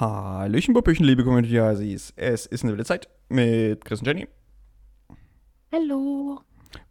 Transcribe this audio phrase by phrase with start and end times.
[0.00, 2.12] Hallöchen, Popöchen, liebe Community-Asis.
[2.14, 4.28] Es ist eine wilde Zeit mit Chris und Jenny.
[5.72, 6.40] Hallo.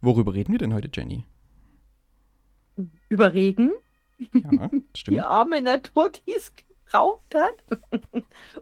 [0.02, 1.24] Worüber reden wir denn heute, Jenny?
[3.08, 3.72] Über Regen,
[4.34, 5.16] Ja, stimmt.
[5.16, 6.52] die arme Natur, die es
[6.86, 7.54] geraubt hat.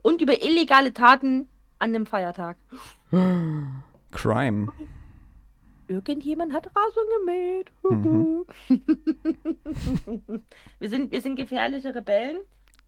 [0.03, 2.57] Und über illegale Taten an dem Feiertag.
[3.11, 4.73] Crime.
[5.89, 7.73] Irgendjemand hat Rasen gemäht.
[7.83, 8.45] Mhm.
[10.79, 12.39] wir, sind, wir sind gefährliche Rebellen.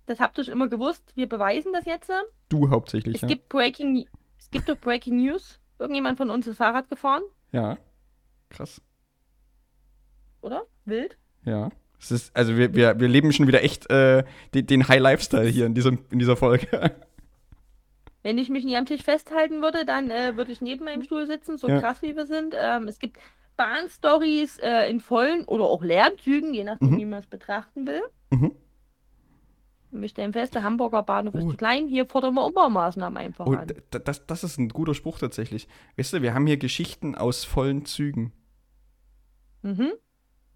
[0.09, 1.13] Das habt ihr schon immer gewusst.
[1.15, 2.11] Wir beweisen das jetzt.
[2.49, 3.29] Du hauptsächlich, Es ja.
[3.29, 4.07] gibt Breaking,
[4.39, 5.61] es gibt doch Breaking News.
[5.79, 7.77] Irgendjemand von uns ist Fahrrad gefahren, Ja.
[8.51, 8.81] Krass.
[10.41, 10.65] oder?
[10.87, 11.17] Wild.
[11.45, 11.71] Ja.
[12.01, 14.25] Es ist, also wir, wir, wir leben schon wieder echt äh,
[14.55, 16.95] den, den High Lifestyle hier in, diesem, in dieser Folge.
[18.23, 21.27] Wenn ich mich nie am Tisch festhalten würde, dann äh, würde ich neben meinem Stuhl
[21.27, 21.81] sitzen, so Ja.
[21.81, 22.55] krass wie wir sind.
[22.59, 23.19] Ähm, es gibt
[23.57, 26.99] Bahnstories äh, in vollen oder auch leeren Zügen, je nachdem, Mhm.
[26.99, 28.03] wie man es betrachten will.
[28.31, 28.53] Mhm.
[29.91, 31.39] Wir stellen fest, der Hamburger Bahnhof Oh.
[31.39, 31.89] ist zu klein.
[31.89, 33.73] Hier fordern wir Umbaumaßnahmen einfach Oh, an.
[33.91, 35.67] das, das ist ein guter Spruch tatsächlich.
[35.97, 38.33] Weißt du, wir haben hier Geschichten aus vollen Zügen.
[39.63, 39.93] Mhm.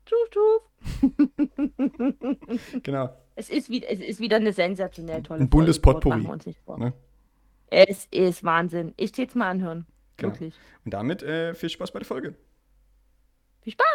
[0.05, 0.63] Tschuf, tschuf.
[2.83, 3.11] Genau.
[3.35, 6.29] Es ist, wieder, es ist wieder eine sensationell tolle Ein buntes Potpourri,
[6.77, 6.93] ne?
[7.71, 8.93] Es ist Wahnsinn.
[8.99, 9.87] Ich jetzt mal anhören.
[10.19, 10.33] Genau.
[10.33, 10.55] Wirklich.
[10.85, 12.35] Und damit äh, viel Spaß bei der Folge.
[13.63, 13.87] Viel Spaß!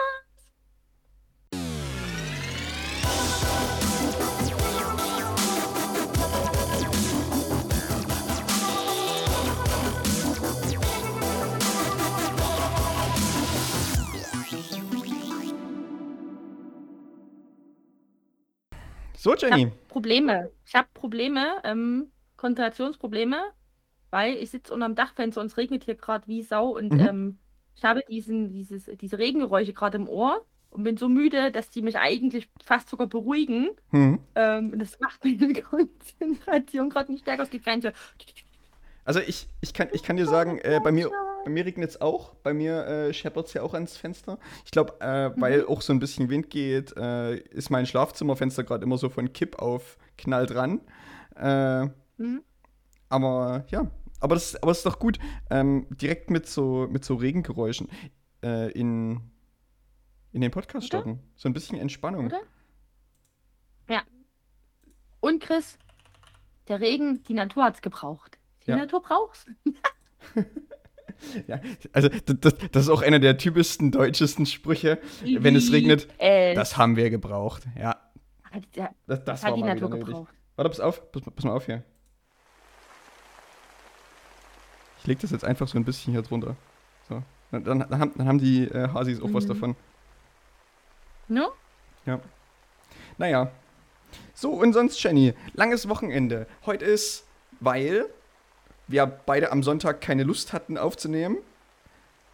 [19.28, 19.64] So, Ich Jenny.
[19.66, 20.52] habe Probleme.
[20.66, 23.38] Ich habe Probleme, ähm, Konzentrationsprobleme,
[24.10, 27.00] weil ich sitze unterm Dachfenster und es regnet hier gerade wie Sau und Mhm.
[27.02, 27.40] ähm,
[27.76, 31.82] ich habe diesen, dieses, diese Regengeräusche gerade im Ohr und bin so müde, dass die
[31.82, 33.70] mich eigentlich fast sogar beruhigen.
[33.92, 34.20] Hm.
[34.36, 37.44] Ähm, das macht meine Konzentration gerade nicht stärker.
[37.44, 37.90] Es geht so.
[39.08, 41.10] Also ich, ich, kann, ich kann dir sagen, äh, bei mir,
[41.46, 42.36] bei mir regnet es auch.
[42.44, 44.38] Bei mir äh, scheppert es ja auch ans Fenster.
[44.66, 48.84] Ich glaube, äh, weil auch so ein bisschen Wind geht, äh, ist mein Schlafzimmerfenster gerade
[48.84, 50.82] immer so von Kipp auf Knall dran.
[51.36, 51.88] Äh,
[52.20, 52.42] Mhm.
[53.10, 55.20] aber ja, aber das, aber das ist doch gut.
[55.52, 57.88] Ähm, direkt mit so, mit so Regengeräuschen
[58.44, 59.22] äh, in,
[60.32, 61.02] in den Podcast Oder?
[61.02, 61.20] starten.
[61.36, 62.26] So ein bisschen Entspannung.
[62.26, 62.42] Oder?
[65.20, 65.78] Und Chris,
[66.68, 68.37] der Regen, die Natur hat es gebraucht.
[68.68, 68.78] Die Ja.
[68.78, 69.46] Natur braucht's.
[71.48, 71.60] Ja,
[71.94, 75.00] also das, das, ist auch einer der typischsten, deutschesten Sprüche.
[75.24, 77.64] Wenn es regnet, Es Das haben wir gebraucht.
[77.76, 77.96] Ja,
[78.76, 80.06] ja, das, das hat die Natur wieder nötig.
[80.06, 80.34] gebraucht.
[80.58, 81.12] Warte, pass auf.
[81.12, 81.84] Pass, pass mal auf hier.
[85.00, 86.56] Ich leg das jetzt einfach so ein bisschen hier drunter.
[87.10, 87.24] So.
[87.52, 89.48] Dann, dann, dann, haben, dann haben die äh, Hasis auch was Mhm.
[89.50, 89.76] davon.
[91.28, 91.52] No?
[93.18, 93.52] Naja.
[94.36, 96.46] So, und sonst, Jenny, langes Wochenende.
[96.66, 97.26] Heute ist,
[97.60, 98.06] weil
[98.88, 101.38] wir beide am Sonntag keine Lust hatten aufzunehmen,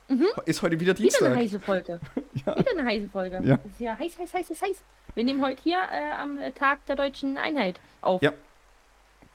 [0.09, 0.28] Mhm.
[0.46, 1.36] ist heute wieder Wieder eine Dienstag.
[1.36, 2.00] heiße Folge.
[2.46, 2.58] Ja.
[2.59, 3.40] Wieder eine heiße Folge.
[3.44, 3.58] Ja.
[3.58, 4.84] Das ist ja heiß, heiß, heiß, heiß, heiß.
[5.16, 8.22] Wir nehmen heute hier äh, am Tag der deutschen Einheit auf.
[8.22, 8.34] Ja.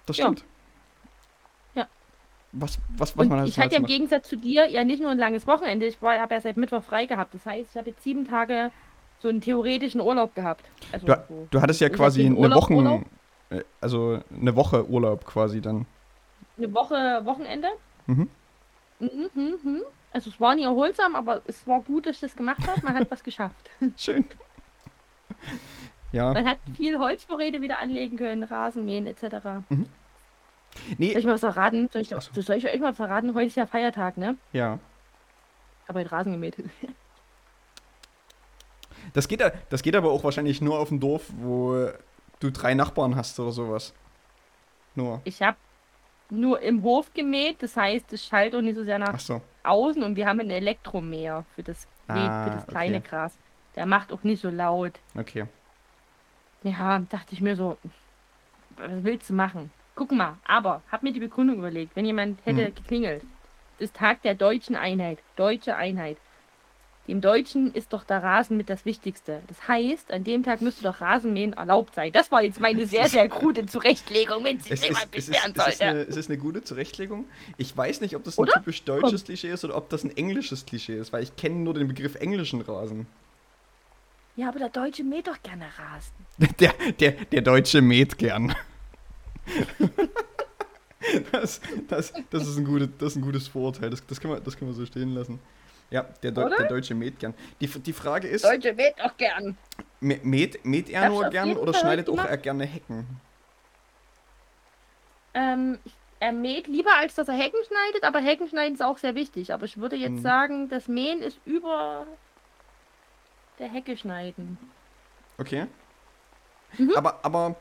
[0.06, 0.24] Das Ja.
[0.26, 0.44] stimmt.
[1.74, 1.86] Ja.
[2.52, 3.86] Was, was, was man halt ich hatte ja im.
[3.86, 7.06] Gegensatz zu dir ja nicht nur ein langes Wochenende, ich habe ja seit Mittwoch frei
[7.06, 7.32] gehabt.
[7.34, 8.70] Das heißt, ich habe jetzt sieben Tage
[9.20, 10.64] so einen theoretischen Urlaub gehabt.
[10.92, 11.48] Also Du, so.
[11.50, 13.04] du hattest ja quasi eine Urlaub?
[13.50, 15.86] äh, also eine Woche Urlaub quasi dann.
[16.58, 17.68] Eine Woche Wochenende.
[18.06, 18.28] Mhm.
[19.00, 19.82] Mhm, mhm, mhm.
[20.12, 22.80] Also es war nie erholsam, aber es war gut, dass ich das gemacht habe.
[22.82, 23.70] Man hat was geschafft.
[23.96, 24.24] Schön.
[26.12, 29.22] Ja, Man hat viel Holzvorräte wieder anlegen können, Rasenmähen etc.
[30.96, 31.88] nee, Soll ich mal was verraten?
[31.92, 32.40] Soll ich, so.
[32.40, 33.34] soll ich euch mal verraten?
[33.34, 34.36] Heute ist ja Feiertag, ne?
[34.52, 34.78] ja.
[35.86, 36.56] Habe heute Rasen gemäht.
[39.14, 41.88] Das geht, das geht aber auch wahrscheinlich nur auf dem Dorf, wo
[42.40, 43.94] du drei Nachbarn hast oder sowas.
[44.94, 45.22] Nur.
[45.24, 45.56] Ich habe
[46.30, 49.40] nur im Hof gemäht, das heißt, es schallt auch nicht so sehr nach Ach so.
[49.64, 53.08] außen und wir haben einen Elektromäher für das, Ah, für das kleine okay.
[53.08, 53.38] Gras.
[53.76, 54.98] Der macht auch nicht so laut.
[55.16, 55.46] Okay.
[56.64, 57.76] Ja, dachte ich mir so,
[58.76, 59.70] was willst du machen?
[59.94, 62.74] Guck mal, aber hab mir die Begründung überlegt, wenn jemand hätte Mhm.
[62.74, 63.22] geklingelt.
[63.78, 65.18] Das ist Tag der deutschen Einheit.
[65.36, 66.16] Deutsche Einheit.
[67.08, 69.40] Dem Deutschen ist doch der Rasen mit das Wichtigste.
[69.46, 72.12] Das heißt, an dem Tag müsste doch Rasenmähen erlaubt sein.
[72.12, 75.66] Das war jetzt meine sehr, sehr krude Zurechtlegung, wenn sich Es ist, jemand beschweren es,
[75.66, 75.84] ist sollte.
[75.84, 77.24] eine, es ist eine gute Zurechtlegung.
[77.56, 78.52] Ich weiß nicht, ob das ein Oder?
[78.52, 81.72] typisch deutsches Klischee ist oder ob das ein englisches Klischee ist, weil ich kenne nur
[81.72, 83.06] den Begriff englischen Rasen.
[84.36, 86.14] Ja, aber der Deutsche mäht doch gerne Rasen.
[86.60, 88.54] Der, der, der Deutsche mäht gern.
[91.32, 93.88] Das, das, das, ist ein gute, das ist ein gutes Vorurteil.
[93.88, 95.38] Das, das, kann man, das kann man so stehen lassen.
[95.90, 96.56] Ja, der, Deu Oder?
[96.56, 97.34] der Deutsche mäht gern.
[97.60, 99.56] Die, die Frage ist, Deutsche mäht doch gern.
[100.02, 103.06] mä- mäht, mäht er nur gern oder Fall schneidet auch er gerne Hecken?
[105.34, 105.78] Ähm,
[106.20, 109.52] er mäht lieber, als dass er Hecken schneidet, aber Hecken schneiden ist auch sehr wichtig.
[109.52, 110.22] Aber ich würde jetzt Mhm.
[110.22, 112.06] sagen, das Mähen ist über
[113.58, 114.58] der Hecke schneiden.
[115.38, 115.66] Okay.
[116.76, 116.92] Mhm.
[116.96, 117.56] Aber, aber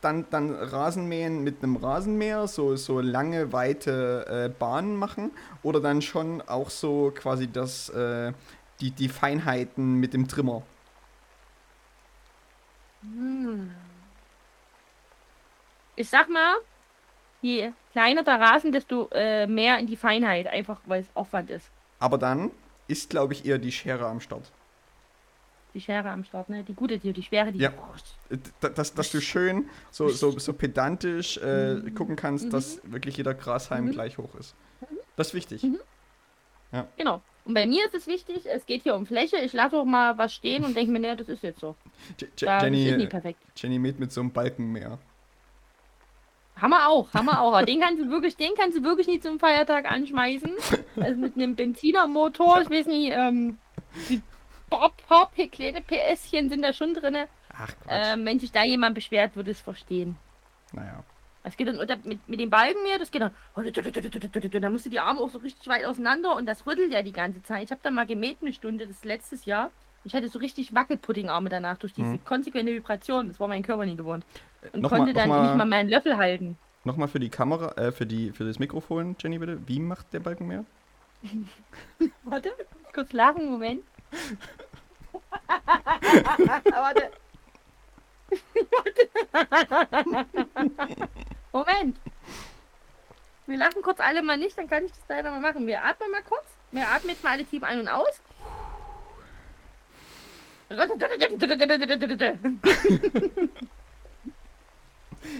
[0.00, 6.02] dann, dann Rasenmähen mit einem Rasenmäher, so, so lange, weite äh, Bahnen machen oder dann
[6.02, 8.32] schon auch so quasi das, äh,
[8.80, 10.62] die, die Feinheiten mit dem Trimmer.
[13.02, 13.70] Hm.
[15.96, 16.54] Ich sag mal,
[17.42, 21.68] je kleiner der Rasen, desto äh, mehr in die Feinheit, einfach weil es Aufwand ist.
[21.98, 22.52] Aber dann
[22.86, 24.52] ist, glaube ich, eher die Schere am Start.
[25.78, 26.64] Die Schere am Start, ne?
[26.64, 27.60] Die gute, die, die schwere, die.
[27.60, 27.72] Ja.
[28.60, 33.84] Dass, dass du schön so, so, so pedantisch äh, gucken kannst, dass wirklich jeder Grashalm
[33.86, 33.90] Mhm.
[33.92, 34.56] gleich hoch ist.
[35.14, 35.62] Das ist wichtig.
[35.62, 35.78] Mhm.
[36.96, 37.22] Genau.
[37.44, 39.36] Und bei mir ist es wichtig, es geht hier um Fläche.
[39.36, 41.76] Ich lasse auch mal was stehen und denke mir, ne, das ist jetzt so.
[42.20, 43.40] Je- Da, Jenny, perfekt.
[43.56, 44.98] Jenny mäht mit so einem Balkenmäher.
[46.56, 47.62] Haben wir auch, haben wir auch.
[47.64, 50.50] Den kannst du wirklich, den kannst du wirklich nie zum Feiertag anschmeißen.
[51.00, 53.58] Also mit einem Benzinermotor, ich weiß nicht, ähm,
[54.70, 57.16] paar, paar P- kleine PSchen sind da schon drin.
[57.52, 57.88] Ach Quatsch.
[58.14, 60.16] Ähm, wenn sich da jemand beschwert, würde es verstehen.
[60.72, 61.02] naja.
[61.44, 63.30] Es geht dann unter, mit, mit den Balken mehr, das geht dann.
[64.60, 67.12] Da musst du die Arme auch so richtig weit auseinander und das rüttelt ja die
[67.12, 67.62] ganze Zeit.
[67.64, 69.70] Ich habe dann mal gemäht eine Stunde, das letztes Jahr.
[70.04, 72.24] Ich hatte so richtig Wackelpuddingarme danach durch diese Mhm.
[72.24, 73.28] konsequente Vibration.
[73.28, 74.26] Das war mein Körper nie gewohnt.
[74.72, 76.58] Und Nochmal- konnte dann nochmal- nicht mal meinen Löffel halten.
[76.84, 79.58] Nochmal für die Kamera, äh, für, die, für das Mikrofon, Jenny, bitte.
[79.66, 80.64] Wie macht der Balkenmäher?
[82.24, 82.50] Warte,
[82.94, 83.82] kurz lachen, Moment.
[86.70, 87.10] Warte.
[91.52, 91.96] Moment.
[93.46, 95.66] Wir lachen kurz alle mal nicht, dann kann ich das leider mal machen.
[95.66, 96.44] Wir atmen mal kurz.
[96.70, 98.20] Wir atmen jetzt mal alle tief ein und aus.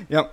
[0.08, 0.30] Ja,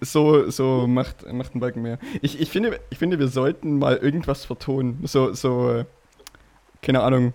[0.00, 1.98] so, so macht, macht ein Balkenmäher.
[2.22, 5.00] Ich, ich, finde, ich finde, wir sollten mal irgendwas vertonen.
[5.06, 5.84] So, so äh,
[6.82, 7.34] keine Ahnung,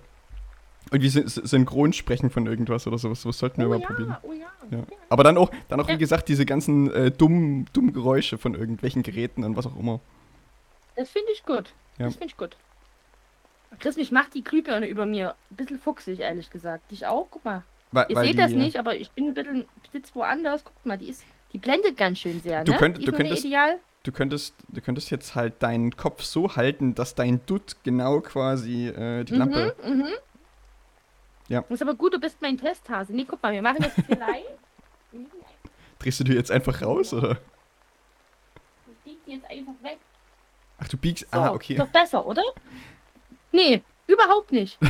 [0.91, 3.23] irgendwie syn synchron sprechen von irgendwas oder sowas.
[3.23, 4.17] Das sollten wir Oh mal ja, probieren.
[4.23, 4.39] oh ja.
[4.71, 4.83] Ja.
[5.09, 9.03] Aber dann auch, dann auch, wie gesagt, diese ganzen äh, dummen, dummen Geräusche von irgendwelchen
[9.03, 9.99] Geräten und was auch immer.
[10.95, 11.73] Das finde ich gut.
[11.97, 12.55] Das finde ich gut.
[13.79, 16.91] Chris, mich macht die Glühbirne über mir ein bisschen fuchsig, ehrlich gesagt.
[16.91, 17.27] Dich auch?
[17.31, 17.63] Guck mal.
[17.91, 20.63] Weil, Ihr weil seht das die, äh, nicht, aber ich bin ein bisschen sitz woanders.
[20.63, 22.77] Guckt mal, die ist, die blendet ganz schön sehr, Du ne?
[22.77, 23.79] könnt- du könntest- ideal.
[24.03, 28.87] Du könntest, du könntest jetzt halt deinen Kopf so halten, dass dein Dutt genau quasi
[28.89, 29.75] äh, die Lampe.
[29.85, 30.07] Mhm, mhm.
[31.47, 31.63] Ja.
[31.69, 33.13] Ist aber gut, du bist mein Testhase.
[33.13, 34.45] Nee, guck mal, wir machen jetzt vielleicht.
[35.13, 35.27] Mhm,
[35.99, 37.37] Drehst du die jetzt einfach raus, oder?
[38.87, 39.99] Ich bieg die jetzt einfach weg.
[40.79, 41.25] Ach, du biegst.
[41.31, 41.73] So, ah, okay.
[41.73, 42.43] Ist doch besser, oder?
[43.53, 44.77] Nee, überhaupt nicht.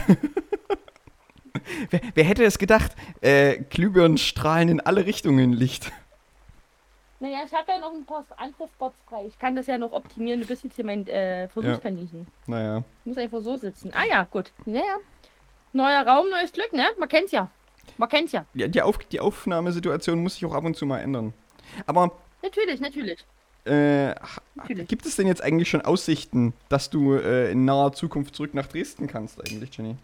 [1.91, 2.91] Wer, wer hätte es gedacht?
[3.21, 5.91] Äh, Glühbirnen strahlen in alle Richtungen Licht.
[7.23, 9.27] Naja, ich habe ja noch ein paar andere Spots frei.
[9.27, 10.41] Ich kann das ja noch optimieren.
[10.41, 12.27] Du bist jetzt hier mein äh, Versuchskaninchen.
[12.47, 12.83] Naja.
[12.99, 13.91] Ich muss einfach so sitzen.
[13.93, 14.51] Ah ja, gut.
[14.65, 14.97] Naja.
[15.71, 16.83] Neuer Raum, neues Glück, ne?
[16.99, 17.49] Man kennt's ja.
[17.97, 18.45] Man kennt's ja.
[18.53, 21.33] Ja, die, Auf die Aufnahmesituation muss sich auch ab und zu mal ändern.
[21.85, 22.11] Aber
[22.41, 23.25] Natürlich, natürlich.
[23.63, 24.13] äh,
[24.55, 24.89] Natürlich.
[24.89, 28.67] gibt es denn jetzt eigentlich schon Aussichten, dass du äh, in naher Zukunft zurück nach
[28.67, 29.95] Dresden kannst, eigentlich, Jenny?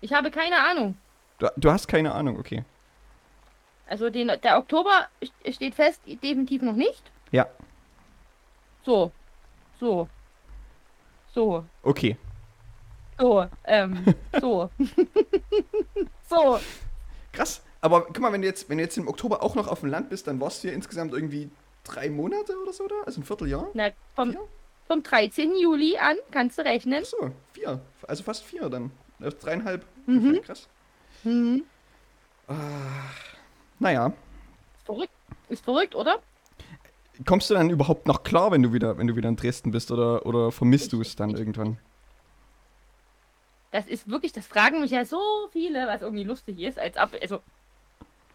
[0.00, 0.96] Ich habe keine Ahnung.
[1.38, 2.64] Du, du hast keine Ahnung, okay.
[3.86, 7.02] Also den, der Oktober st- steht fest, definitiv noch nicht.
[7.32, 7.46] Ja,
[8.84, 9.12] So.
[9.80, 10.08] So.
[11.32, 11.64] So.
[11.82, 12.16] okay.
[13.18, 13.46] So.
[13.64, 14.04] Ähm.
[14.40, 14.70] So.
[16.28, 16.58] so.
[17.32, 17.62] Krass.
[17.80, 19.90] Aber guck mal, wenn du jetzt, wenn du jetzt im Oktober auch noch auf dem
[19.90, 21.50] Land bist, dann warst du ja insgesamt irgendwie
[21.84, 22.94] drei Monate oder so da?
[23.04, 23.68] Also ein Vierteljahr?
[23.74, 24.48] Na, vom, Vier?
[24.86, 25.54] vom 13.
[25.56, 27.02] Juli an kannst du rechnen.
[27.02, 27.80] Ach so, vier.
[28.08, 28.90] Also fast vier dann.
[29.20, 29.84] Äh, Dreieinhalb.
[30.06, 30.40] Mhm.
[30.42, 30.68] Krass.
[31.24, 31.64] Mhm.
[33.84, 34.06] Naja.
[34.78, 35.12] Ist verrückt.
[35.50, 36.18] Ist verrückt, oder?
[37.26, 39.90] Kommst du dann überhaupt noch klar, wenn du wieder, wenn du wieder in Dresden bist
[39.92, 41.76] oder, oder vermisst du es dann ich- irgendwann?
[43.70, 45.18] Das ist wirklich, das fragen mich ja so
[45.52, 47.40] viele, was irgendwie lustig ist, als ob, also,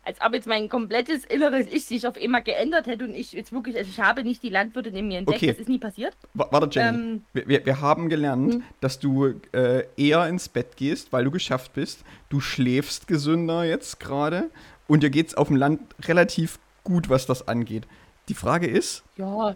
[0.03, 3.51] als ob jetzt mein komplettes inneres Ich sich auf einmal geändert hätte und ich jetzt
[3.53, 5.47] wirklich, also ich habe nicht die Landwirtin in mir entdeckt, Okay.
[5.47, 6.13] das ist nie passiert.
[6.33, 6.97] Wa- Warte, Jenny.
[6.97, 8.63] Ähm, wir, wir, wir haben gelernt, Hm.
[8.81, 12.03] dass du äh, eher ins Bett gehst, weil du geschafft bist.
[12.29, 14.49] Du schläfst gesünder jetzt gerade
[14.89, 17.87] und dir geht's auf dem Land relativ gut, was das angeht.
[18.27, 19.55] Die Frage ist, ja,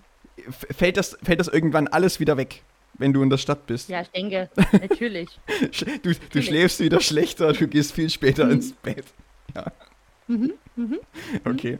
[0.49, 2.63] fällt das, fällt das irgendwann alles wieder weg,
[2.93, 3.89] wenn du in der Stadt bist?
[3.89, 5.29] ja, ich denke, natürlich.
[6.03, 9.05] Du, du schläfst wieder schlechter, du gehst viel später ins Bett.
[9.55, 9.65] Ja.
[10.27, 10.99] Mhm, mhm.
[11.45, 11.79] Okay.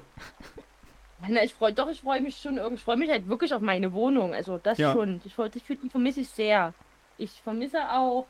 [1.30, 3.62] Na, ich freue doch, ich freue mich schon, irgendwie- ich freue mich halt wirklich auf
[3.62, 4.34] meine Wohnung.
[4.34, 4.92] Also das Ja.
[4.92, 5.22] schon.
[5.24, 6.74] Ich, die, die vermisse ich sehr.
[7.18, 8.26] Ich vermisse auch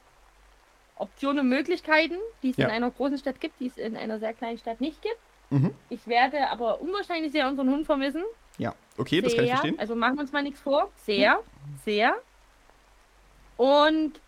[0.95, 2.65] Optionen und Möglichkeiten, die es Ja.
[2.67, 5.17] in einer großen Stadt gibt, die es in einer sehr kleinen Stadt nicht gibt.
[5.50, 5.73] Mhm.
[5.89, 8.23] Ich werde aber unwahrscheinlich sehr unseren Hund vermissen.
[8.57, 9.57] Ja, okay, das kann ich Sehr.
[9.57, 9.79] verstehen.
[9.79, 10.91] Also machen wir uns mal nichts vor.
[10.97, 11.39] Sehr,
[11.83, 12.15] sehr.
[13.57, 14.19] Und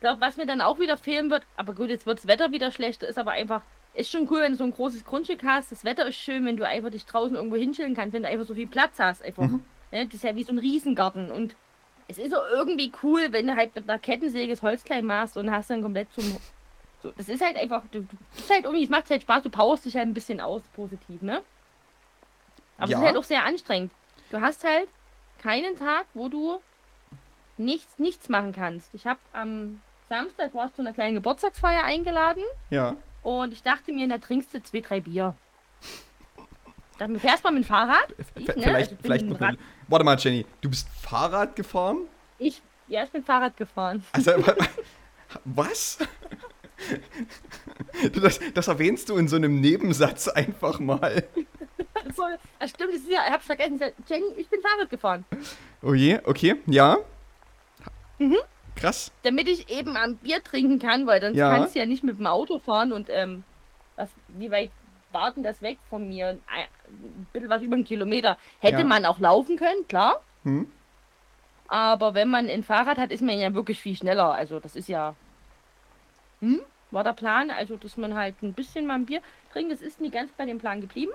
[0.00, 2.70] glaube, was mir dann auch wieder fehlen wird, aber gut, jetzt wird das Wetter wieder
[2.70, 3.62] schlechter, ist aber einfach,
[3.94, 5.70] ist schon cool, wenn du so ein großes Grundstück hast.
[5.72, 8.46] Das Wetter ist schön, wenn du einfach dich draußen irgendwo hinstellen kannst, wenn du einfach
[8.46, 9.22] so viel Platz hast.
[9.22, 9.44] Einfach.
[9.44, 9.62] Mhm.
[9.90, 10.06] Ne?
[10.06, 11.30] Das ist ja wie so ein Riesengarten.
[11.30, 11.54] Und
[12.08, 15.36] es ist auch irgendwie cool, wenn du halt mit einer Kettensäge das Holz klein machst
[15.36, 16.36] und hast dann komplett zum.
[17.02, 19.42] So, das ist halt einfach, du, du das ist halt irgendwie, es macht halt Spaß,
[19.42, 21.42] du powerst dich halt ein bisschen aus, positiv, ne?
[22.78, 22.96] Aber Ja.
[22.98, 23.90] es ist halt auch sehr anstrengend.
[24.30, 24.88] Du hast halt
[25.42, 26.60] keinen Tag, wo du
[27.56, 28.88] nichts, nichts machen kannst.
[28.94, 32.94] Ich habe am Samstag war ich zu einer kleinen Geburtstagsfeier eingeladen Ja.
[33.22, 35.34] und ich dachte mir, da trinkst du zwei, drei Bier.
[36.92, 38.06] Ich dachte mir, fährst mal mit dem Fahrrad?
[38.36, 38.62] Ich, V- ne?
[38.62, 39.38] Vielleicht, Also ich vielleicht noch.
[39.92, 42.08] Warte mal, Jenny, du bist Fahrrad gefahren?
[42.38, 44.02] ich, ja, ich bin Fahrrad gefahren.
[44.12, 44.32] Also,
[45.44, 45.98] was?
[48.14, 51.24] Das, das erwähnst du in so einem Nebensatz einfach mal.
[52.16, 52.22] So,
[52.58, 53.78] das stimmt, das ist ja, ich hab's vergessen.
[54.08, 55.26] Jenny, ich bin Fahrrad gefahren.
[55.82, 56.96] Oh je, okay, ja.
[58.18, 58.38] Mhm.
[58.76, 59.12] Krass.
[59.24, 61.54] Damit ich eben am Bier trinken kann, weil sonst Ja.
[61.54, 63.44] kannst du ja nicht mit dem Auto fahren und ähm,
[63.96, 64.70] was, wie weit
[65.12, 66.38] war denn das weg von mir?
[66.92, 68.36] Ein bisschen was über einen Kilometer.
[68.60, 68.84] Hätte Ja.
[68.84, 70.20] man auch laufen können, klar.
[70.44, 70.66] Hm?
[71.68, 74.32] Aber wenn man ein Fahrrad hat, ist man ja wirklich viel schneller.
[74.34, 75.14] Also das ist ja.
[76.40, 76.60] Hm?
[76.90, 79.22] War der Plan, also dass man halt ein bisschen mal ein Bier
[79.52, 79.72] trinkt.
[79.72, 81.12] Das ist nie ganz bei dem Plan geblieben.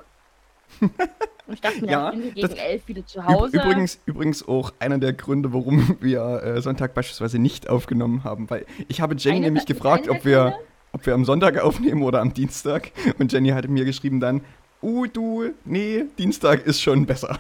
[0.81, 0.91] Und
[1.53, 3.57] ich dachte mir, Ja, ich bin gegen elf wieder zu Hause.
[3.57, 8.49] Übrigens, übrigens auch einer der Gründe, warum wir äh, Sonntag beispielsweise nicht aufgenommen haben.
[8.49, 10.57] Weil ich habe Jenny Eine- nämlich gefragt, ob wir,
[10.93, 12.91] ob wir am Sonntag aufnehmen oder am Dienstag.
[13.19, 14.41] Und Jenny hatte mir geschrieben dann,
[14.81, 17.39] uh, du, nee, Dienstag ist schon besser.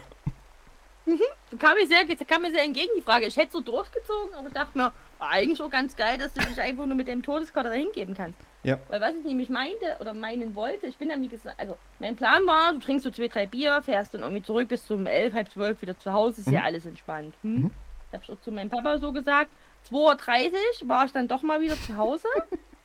[1.59, 3.25] kam mir, sehr, kam mir sehr entgegen die Frage.
[3.25, 6.59] Ich hätte so durchgezogen, aber dachte mir, war eigentlich so ganz geil, dass du dich
[6.59, 8.37] einfach nur mit dem Todeskater dahin geben kannst.
[8.63, 8.77] Ja.
[8.89, 12.15] Weil was ich nämlich meinte oder meinen wollte, ich bin dann wie gesagt, also mein
[12.15, 15.33] Plan war, du trinkst so zwei, drei Bier, fährst dann irgendwie zurück bis zum elf,
[15.33, 16.65] halb zwölf wieder zu Hause, ist ja Mhm.
[16.65, 17.33] alles entspannt.
[17.43, 17.53] Hm?
[17.55, 17.71] Mhm.
[18.11, 19.49] Das hab ich auch zu meinem Papa so gesagt.
[19.89, 22.27] 2.30 Uhr war ich dann doch mal wieder zu Hause.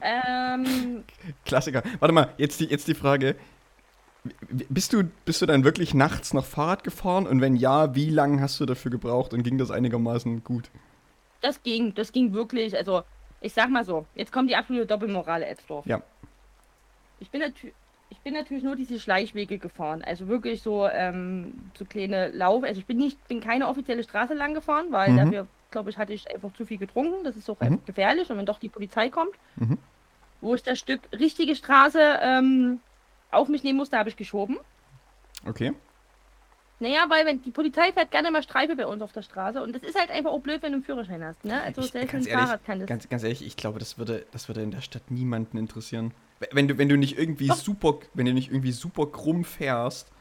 [0.00, 1.04] ähm,
[1.44, 1.82] Klassiker.
[2.00, 3.36] Warte mal, jetzt die, jetzt die Frage.
[4.50, 7.26] Bist du, bist du dann wirklich nachts noch Fahrrad gefahren?
[7.26, 10.70] Und wenn ja, wie lange hast du dafür gebraucht und ging das einigermaßen gut?
[11.42, 13.02] das ging, das ging wirklich, also
[13.40, 15.86] ich sag mal so, jetzt kommt die absolute Doppelmoral Edsdorf.
[15.86, 16.02] Ja.
[17.20, 17.74] Ich bin natürlich,
[18.10, 22.80] ich bin natürlich nur diese Schleichwege gefahren, also wirklich so ähm, so kleine Lauf, also
[22.80, 25.16] ich bin nicht, bin keine offizielle Straße lang gefahren, weil Mhm.
[25.18, 27.66] dafür glaube ich hatte ich einfach zu viel getrunken, das ist auch Mhm.
[27.66, 29.78] einfach gefährlich und wenn doch die Polizei kommt, Mhm.
[30.40, 32.80] wo ich das Stück richtige Straße ähm,
[33.30, 34.58] auf mich nehmen musste, habe ich geschoben.
[35.46, 35.72] Okay.
[36.78, 39.74] Naja, weil wenn die Polizei fährt gerne mal Streife bei uns auf der Straße und
[39.74, 41.62] das ist halt einfach auch blöd, wenn du einen Führerschein hast, ne?
[41.62, 42.88] Also Ich- selbst ein Fahrrad kann das.
[42.88, 46.12] Ganz, ganz ehrlich, ich glaube, das würde, das würde in der Stadt niemanden interessieren.
[46.52, 47.56] Wenn du, wenn du nicht irgendwie Doch.
[47.56, 50.12] super, wenn du nicht irgendwie super krumm fährst.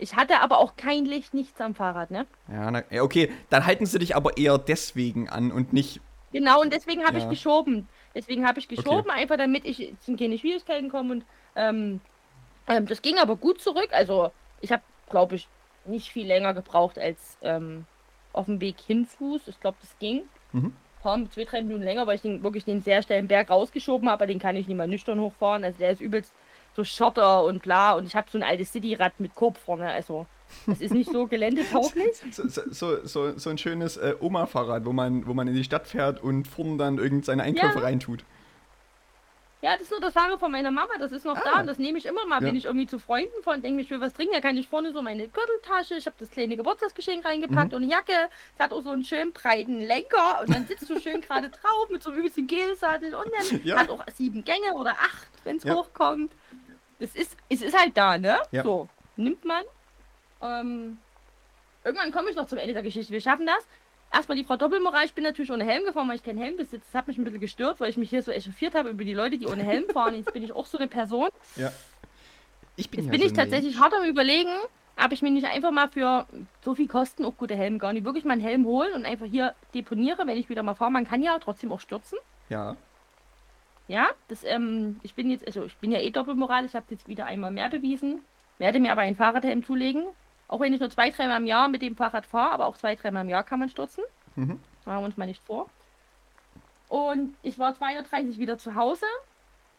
[0.00, 2.26] Ich hatte aber auch kein Licht, nichts am Fahrrad, ne?
[2.50, 6.00] Ja, na, okay, dann halten sie dich aber eher deswegen an und nicht.
[6.32, 7.24] Genau, und deswegen habe Ja.
[7.24, 7.86] ich geschoben.
[8.14, 11.12] Deswegen habe ich geschoben, einfach damit ich in keine Schwierigkeiten komme.
[11.12, 12.00] Und ähm,
[12.66, 13.88] ähm, das ging aber gut zurück.
[13.92, 15.48] Also ich habe, glaube ich,
[15.84, 17.84] nicht viel länger gebraucht als ähm,
[18.32, 19.48] auf dem Weg hinfuß.
[19.48, 20.22] Ich glaube, das ging.
[20.52, 20.66] Mhm.
[20.66, 24.08] Ein paar, zwei, drei Minuten länger, weil ich den, wirklich den sehr steilen Berg rausgeschoben
[24.08, 24.22] habe.
[24.24, 25.62] Aber den kann ich nicht mal nüchtern hochfahren.
[25.64, 26.32] Also der ist übelst
[26.76, 27.92] so Schotter und bla.
[27.94, 29.90] Und ich habe so ein altes Cityrad mit Korb vorne.
[29.90, 30.26] Also
[30.66, 32.16] das ist nicht so geländetauglich.
[32.32, 35.86] So, so, so, so, ein schönes äh, Oma-Fahrrad, wo man, wo man in die Stadt
[35.86, 37.84] fährt und vorne dann irgend seine Einkäufe Ja.
[37.84, 38.24] reintut.
[39.62, 41.42] Ja, das ist nur das Fahrrad von meiner Mama, das ist noch Ah.
[41.44, 42.46] da und das nehme ich immer mal, Ja.
[42.48, 44.90] wenn ich irgendwie zu Freunden von denke, ich will was trinken, da kann ich vorne
[44.94, 47.76] so meine Gürteltasche, ich habe das kleine Geburtstagsgeschenk reingepackt Mhm.
[47.76, 48.12] und eine Jacke,
[48.56, 51.90] es hat auch so einen schönen breiten Lenker und dann sitzt du schön gerade drauf
[51.90, 53.76] mit so einem übelsten Gelsattel und dann Ja.
[53.80, 55.74] hat auch sieben Gänge oder acht, wenn es Ja.
[55.74, 56.32] hochkommt.
[57.00, 58.38] Es ist, es ist halt da, ne?
[58.52, 58.62] Ja.
[58.62, 59.64] So, nimmt man.
[60.42, 60.98] Ähm,
[61.84, 63.66] irgendwann komme ich noch zum Ende der Geschichte, wir schaffen das.
[64.12, 66.84] Erstmal die Frau Doppelmoral, ich bin natürlich ohne Helm gefahren, weil ich keinen Helm besitze.
[66.84, 69.14] Das hat mich ein bisschen gestört, weil ich mich hier so echauffiert habe über die
[69.14, 70.16] Leute, die ohne Helm fahren.
[70.16, 71.28] Jetzt bin ich auch so eine Person.
[71.56, 71.72] Ja.
[72.76, 74.50] Ich bin Jetzt ja bin so ich tatsächlich hart am überlegen,
[75.02, 76.26] ob ich mir nicht einfach mal für
[76.64, 79.26] so viel Kosten auch gute Helme gar nicht wirklich mal einen Helm holen und einfach
[79.26, 80.90] hier deponiere, wenn ich wieder mal fahre.
[80.90, 82.18] Man kann ja trotzdem auch stürzen.
[82.48, 82.76] Ja.
[83.90, 87.08] Ja, das, ähm, ich bin jetzt, also ich bin ja eh Doppelmoral, ich habe jetzt
[87.08, 88.20] wieder einmal mehr bewiesen,
[88.58, 90.04] werde mir aber ein Fahrradhelm zulegen.
[90.46, 92.94] Auch wenn ich nur zwei, dreimal im Jahr mit dem Fahrrad fahre, aber auch zwei,
[92.94, 94.04] dreimal im Jahr kann man stürzen.
[94.36, 94.60] Mhm.
[94.84, 95.68] Machen wir uns mal nicht vor.
[96.88, 99.06] Und ich war 2.30 Uhr wieder zu Hause,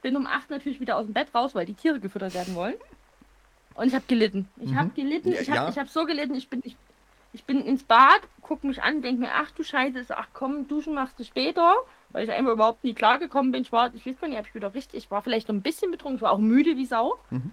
[0.01, 2.75] bin um 8 natürlich wieder aus dem Bett raus, weil die Tiere gefüttert werden wollen.
[3.75, 4.49] Und ich habe gelitten.
[4.57, 4.77] Ich Mhm.
[4.77, 5.69] habe gelitten, ich habe ja.
[5.69, 6.75] ich hab so gelitten, ich bin, ich,
[7.31, 10.93] ich bin ins Bad, guck mich an, denke mir, ach du Scheiße, ach komm, duschen
[10.95, 11.75] machst du später,
[12.13, 13.61] weil ich einfach überhaupt nie klargekommen bin.
[13.61, 15.61] Ich war, ich weiß gar nicht, ob ich wieder richtig, ich war vielleicht noch ein
[15.61, 17.15] bisschen betrunken, ich war auch müde wie Sau.
[17.29, 17.51] Mhm.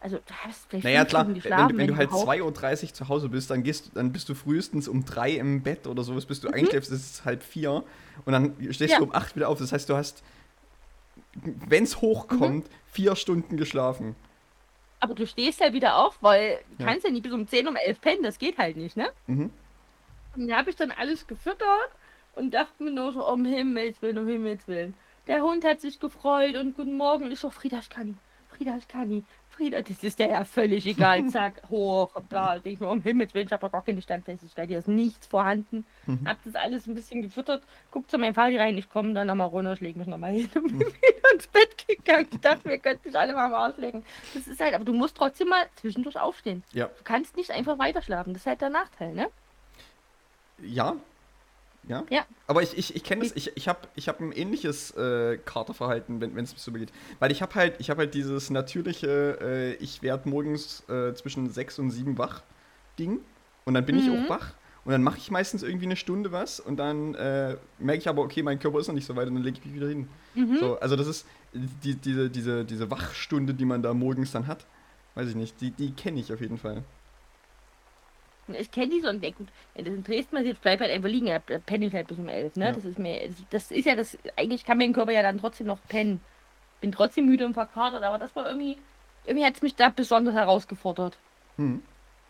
[0.00, 1.42] Also, du hast vielleicht Naja, klar, wenn, du-
[1.76, 2.28] wenn du halt überhaupt.
[2.28, 5.88] 2.30 Uhr zu Hause bist, dann, gehst, dann bist du frühestens um 3 im Bett
[5.88, 7.82] oder sowas, bis du einschläfst, ist es halb 4
[8.24, 8.88] und dann stehst Mhm.
[8.90, 8.98] Ja.
[8.98, 9.58] du um 8 wieder auf.
[9.58, 10.22] Das heißt, du hast,
[11.42, 12.70] wenn es hochkommt, Mhm.
[12.92, 14.14] vier Stunden geschlafen.
[15.00, 16.90] Aber du stehst ja wieder auf, weil du Ja.
[16.90, 19.08] kannst ja nicht bis um 10, um 11 pennen, das geht halt nicht, ne?
[19.26, 19.50] Mhm.
[20.36, 21.90] Und da habe ich dann alles gefüttert
[22.38, 24.94] und dachte mir nur so, um Himmels Willen, um Himmels Willen.
[25.26, 27.30] Der Hund hat sich gefreut und guten Morgen.
[27.30, 28.18] Ich so, Frieda, ich kann nicht.
[28.48, 29.26] Frieda, ich kann nicht.
[29.50, 31.26] Frieda, das ist der ja völlig egal.
[31.30, 32.60] Zack, hoch, da.
[32.62, 34.68] Ich mir, um Himmels Willen, ich habe doch gar keine Standfestigkeit.
[34.68, 35.84] Hier ist nichts vorhanden.
[36.06, 36.26] Mhm.
[36.26, 37.62] Hab das alles ein bisschen gefüttert.
[37.90, 40.48] Guck zu meinem Vati rein, ich komme dann nochmal runter, ich lege mich nochmal hin
[40.54, 42.28] und bin wieder ins Bett gegangen.
[42.32, 44.04] Ich dachte, wir könnten sich alle mal am Arsch legen.
[44.32, 46.62] Das ist halt, aber du musst trotzdem mal zwischendurch aufstehen.
[46.72, 46.86] Ja.
[46.86, 48.32] Du kannst nicht einfach weiter schlafen.
[48.32, 49.28] Das ist halt der Nachteil, ne?
[50.62, 50.96] Ja.
[51.86, 52.04] Ja.
[52.10, 52.26] Ja.
[52.46, 56.20] Aber ich, ich, ich kenne das, ich, ich habe ich hab ein ähnliches äh, Katerverhalten,
[56.20, 56.92] wenn es so geht.
[57.18, 61.48] Weil ich habe halt, ich habe halt dieses natürliche, äh, ich werde morgens äh, zwischen
[61.50, 62.42] 6 und 7 wach
[62.98, 63.20] Ding.
[63.64, 64.24] Und dann bin ich Mhm.
[64.26, 64.52] auch wach.
[64.84, 68.22] Und dann mache ich meistens irgendwie eine Stunde was und dann äh, merke ich aber,
[68.22, 70.08] okay, mein Körper ist noch nicht so weit und dann lege ich mich wieder hin.
[70.34, 70.56] Mhm.
[70.58, 74.64] So, also das ist die, diese, diese, diese Wachstunde, die man da morgens dann hat.
[75.14, 76.84] Weiß ich nicht, die, die kenne ich auf jeden Fall.
[78.54, 81.08] Ich kenne die so und denke, gut, wenn das in Dresden passiert, bleib halt einfach
[81.08, 82.66] liegen, ja, penne ich halt bis um elf, ne?
[82.66, 82.72] Ja.
[82.72, 85.78] Das ist mir, das ist ja das, eigentlich kann mein Körper ja dann trotzdem noch
[85.88, 86.20] pennen.
[86.80, 88.78] Bin trotzdem müde und verkatert, aber das war irgendwie,
[89.26, 91.18] irgendwie hat es mich da besonders herausgefordert.
[91.56, 91.82] Hm.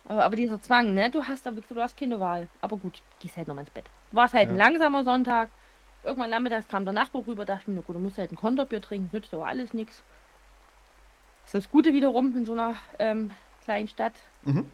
[0.07, 1.11] Aber, aber dieser Zwang, ne?
[1.11, 2.49] Du hast, aber du hast keine Wahl.
[2.63, 3.85] Aber gut, gehst halt nochmal ins Bett.
[4.13, 4.65] War es halt ein Ja.
[4.65, 5.51] langsamer Sonntag.
[6.03, 8.81] Irgendwann nachmittags kam der Nachbar rüber, dachte ich mir, gut, du musst halt ein Konterbier
[8.81, 10.03] trinken, nützt aber alles nichts.
[11.45, 13.31] Das ist das Gute wiederum in so einer ähm,
[13.65, 14.15] kleinen Stadt.
[14.43, 14.71] Mhm.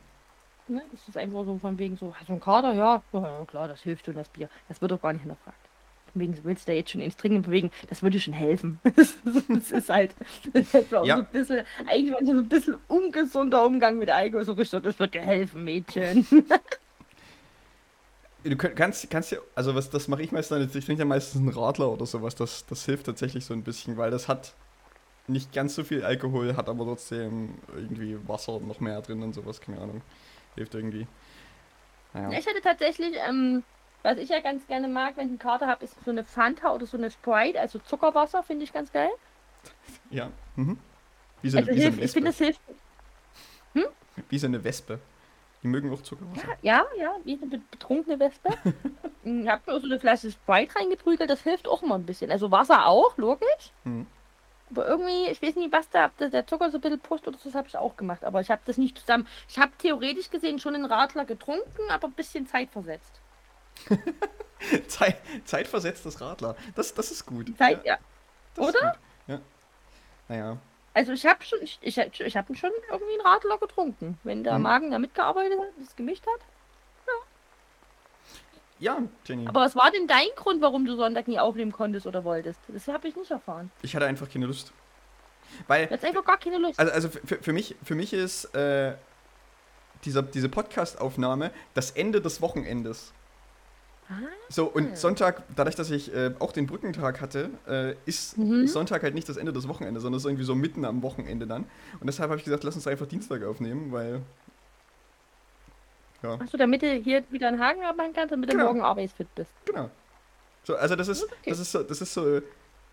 [0.67, 0.83] Ne?
[0.93, 2.73] Das ist einfach so von wegen so, hast du einen Kater?
[2.73, 4.49] Ja, ja, klar, das hilft schon, das Bier.
[4.69, 5.59] Das wird doch gar nicht hinterfragt.
[6.13, 7.71] Von wegen, willst du da jetzt schon ins Trinken bewegen?
[7.89, 8.81] Das würde schon helfen.
[9.49, 10.15] Das ist halt,
[10.53, 11.17] das ist halt so Ja.
[11.17, 14.45] ein bisschen, eigentlich war so ein bisschen ungesunder Umgang mit Alkohol.
[14.45, 16.27] So richtig, das wird dir helfen, Mädchen.
[18.45, 21.41] Du könnt, kannst, kannst ja, also was, das mache ich meistens, ich trinke ja meistens
[21.41, 24.53] einen Radler oder sowas, das, das hilft tatsächlich so ein bisschen, weil das hat
[25.29, 29.63] nicht ganz so viel Alkohol, hat aber trotzdem irgendwie Wasser noch mehr drin und sowas,
[29.63, 30.03] keine Ahnung.
[30.55, 31.07] Hilft irgendwie.
[32.13, 32.39] Naja.
[32.39, 33.63] Ich hätte tatsächlich, ähm,
[34.03, 36.73] was ich ja ganz gerne mag, wenn ich einen Kater habe, ist so eine Fanta
[36.73, 39.11] oder so eine Sprite, also Zuckerwasser, finde ich ganz geil.
[40.11, 40.31] Ja.
[40.57, 40.79] Mhm.
[41.43, 42.45] Wie, so, Also wie, so eine hilft, ich finde, Wespe.
[42.45, 42.61] das hilft
[44.29, 45.01] wie so eine Wespe.
[45.63, 46.47] Die mögen auch Zuckerwasser.
[46.63, 48.51] Ja, ja, wie eine be- betrunkene Wespe.
[49.25, 52.31] ich habe mir auch so eine Flasche Sprite reingeprügelt, das hilft auch immer ein bisschen.
[52.31, 53.73] Also Wasser auch, logisch.
[53.83, 54.07] Mhm.
[54.75, 57.29] Aber irgendwie, ich weiß nicht, was da, ob das der Zucker so ein bisschen pusht
[57.29, 58.25] oder so, das habe ich auch gemacht.
[58.25, 59.29] Aber ich habe das nicht zusammen.
[59.49, 63.21] Ich habe theoretisch gesehen schon einen Radler getrunken, aber ein bisschen Zeit versetzt.
[64.89, 66.57] Zeit, zeitversetztes Radler.
[66.75, 67.57] Das, das ist gut.
[67.57, 67.95] Zeit, ja.
[67.95, 68.97] ist oder?
[69.29, 69.41] Ja.
[70.29, 70.57] Naja.
[70.93, 74.19] Also ich habe schon, ich, ich, ich habe schon irgendwie einen Radler getrunken.
[74.25, 74.63] Wenn der Mhm.
[74.63, 76.41] Magen da mitgearbeitet hat, das gemischt hat.
[78.85, 79.47] Ja, Jenny.
[79.49, 82.61] Aber was war denn dein Grund, warum du Sonntag nie aufnehmen konntest oder wolltest?
[82.69, 83.71] Das habe ich nicht erfahren.
[83.81, 84.73] Ich hatte einfach keine Lust.
[85.69, 86.79] Weil, Du hast einfach gar keine Lust.
[86.79, 88.93] also, also für, für, mich, für mich ist äh,
[90.05, 93.15] dieser, diese Podcast-Aufnahme das Ende des Wochenendes.
[94.11, 94.13] Ah.
[94.51, 98.67] So, und Sonntag, dadurch, dass ich äh, auch den Brückentag hatte, äh, ist Mhm.
[98.67, 101.63] Sonntag halt nicht das Ende des Wochenendes, sondern ist irgendwie so mitten am Wochenende dann.
[102.01, 104.21] Und deshalb habe ich gesagt, lass uns einfach Dienstag aufnehmen, weil.
[106.25, 108.67] Ja, Achso, damit du hier wieder einen Haken abmachen kannst, damit du Genau.
[108.67, 109.51] morgen arbeitsfit bist.
[109.67, 109.91] genau.
[110.67, 111.51] So, also das ist, Okay.
[111.51, 112.41] das ist so, das ist so,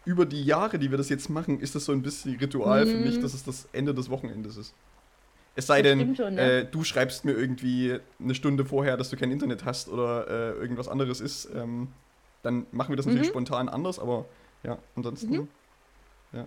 [0.04, 2.98] über die Jahre, die wir das jetzt machen, ist das so ein bisschen Ritual für
[2.98, 3.22] mich, Mhm.
[3.22, 4.74] dass es das Ende des Wochenendes ist.
[5.56, 6.42] Es sei Das denn, schon, ne?
[6.62, 10.52] äh, du schreibst mir irgendwie eine Stunde vorher, dass du kein Internet hast oder äh,
[10.60, 11.88] irgendwas anderes ist, ähm,
[12.44, 13.32] dann machen wir das natürlich Mhm.
[13.32, 14.26] spontan anders, aber
[14.64, 15.32] ja, ansonsten.
[15.32, 15.48] Mhm.
[16.34, 16.46] Ja.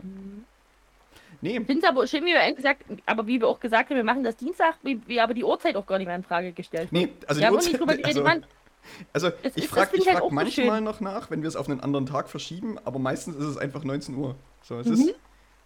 [1.40, 3.96] Nee, Ich finde aber schön, wie wir eigentlich gesagt aber wie wir auch gesagt haben,
[3.96, 6.52] wir machen das Dienstag, wie wir aber die Uhrzeit auch gar nicht mehr in Frage
[6.52, 10.02] gestellt nee, also wir die auch nicht Uhrzeit, geredet, also, also Es ich frage find
[10.02, 10.84] ich halt frag so manchmal schön.
[10.84, 13.84] noch nach, wenn wir es auf einen anderen Tag verschieben, aber meistens ist es einfach
[13.84, 14.36] 19 Uhr.
[14.62, 14.92] So, es Mhm.
[14.92, 15.14] ist,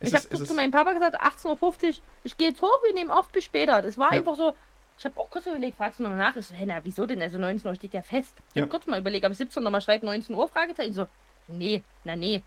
[0.00, 3.10] es Ich habe zu meinem Papa gesagt, 18.50 Uhr, ich gehe jetzt hoch, wir nehmen
[3.10, 3.82] auf bis später.
[3.82, 4.18] Das war Ja.
[4.18, 4.54] einfach so,
[4.96, 6.36] ich habe auch kurz überlegt, fragst du nochmal nach?
[6.36, 7.20] Ich so, hä, na, wieso denn?
[7.22, 8.34] Also 19 Uhr steht ja fest.
[8.50, 8.62] Ich Ja.
[8.62, 10.90] habe kurz mal überlegt, ich 17 Uhr nochmal schreibe, 19 Uhr, Fragezeichen.
[10.90, 11.06] Ich so,
[11.48, 12.42] nee, na nee.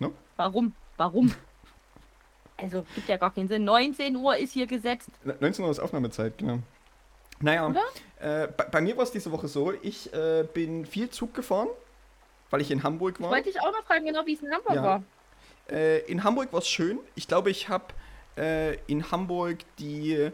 [0.00, 0.12] No?
[0.36, 0.72] Warum?
[0.96, 1.32] Warum?
[2.60, 3.64] Also, gibt ja gar keinen Sinn.
[3.64, 5.08] 19 Uhr ist hier gesetzt.
[5.40, 6.58] 19 Uhr ist Aufnahmezeit, genau.
[7.40, 7.72] Naja,
[8.18, 11.68] äh, bei, bei mir war es diese Woche so, ich äh, bin viel Zug gefahren,
[12.50, 13.30] weil ich in Hamburg war.
[13.30, 14.82] Wollte ich auch noch fragen, genau wie es in Hamburg Ja.
[14.82, 15.02] war.
[15.70, 16.98] Äh, in Hamburg war es schön.
[17.14, 17.84] Ich glaube, ich habe
[18.36, 20.30] äh, in Hamburg die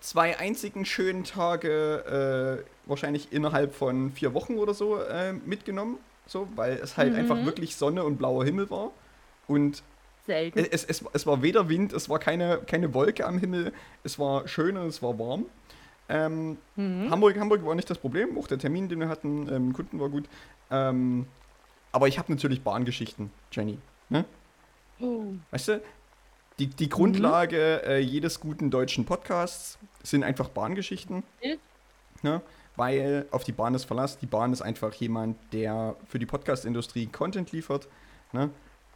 [0.00, 5.98] zwei einzigen schönen Tage äh, wahrscheinlich innerhalb von vier Wochen oder so äh, mitgenommen.
[6.26, 7.18] So, weil es halt Mhm.
[7.20, 8.90] einfach wirklich Sonne und blauer Himmel war.
[9.46, 9.84] Und
[10.26, 10.58] selten.
[10.58, 13.72] Es, es, es war weder Wind, es war keine, keine Wolke am Himmel,
[14.04, 15.46] es war schön und es war warm.
[16.08, 17.10] Ähm, Mhm.
[17.10, 20.08] Hamburg, Hamburg war nicht das Problem, auch der Termin, den wir hatten, ähm, Kunden war
[20.08, 20.28] gut.
[20.70, 21.26] Ähm,
[21.92, 23.78] aber ich habe natürlich Bahngeschichten, Jenny.
[24.08, 24.24] Ne?
[25.00, 25.24] Oh.
[25.50, 25.82] Weißt du,
[26.58, 31.22] die, die Grundlage äh, jedes guten deutschen Podcasts sind einfach Bahngeschichten.
[31.40, 31.58] Ist?
[32.22, 32.40] Ne?
[32.76, 34.18] Weil auf die Bahn ist Verlass.
[34.18, 37.88] Die Bahn ist einfach jemand, der für die Podcast-Industrie Content liefert.
[38.32, 38.50] Ne?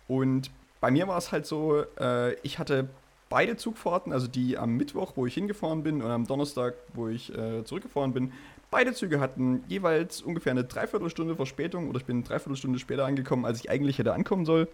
[0.06, 2.88] Und bei mir war es halt so, äh, ich hatte
[3.28, 7.34] beide Zugfahrten, also die am Mittwoch, wo ich hingefahren bin, und am Donnerstag, wo ich
[7.36, 8.32] äh, zurückgefahren bin.
[8.70, 13.44] Beide Züge hatten jeweils ungefähr eine Dreiviertelstunde Verspätung oder ich bin eine Dreiviertelstunde später angekommen,
[13.44, 14.68] als ich eigentlich hätte ankommen sollen.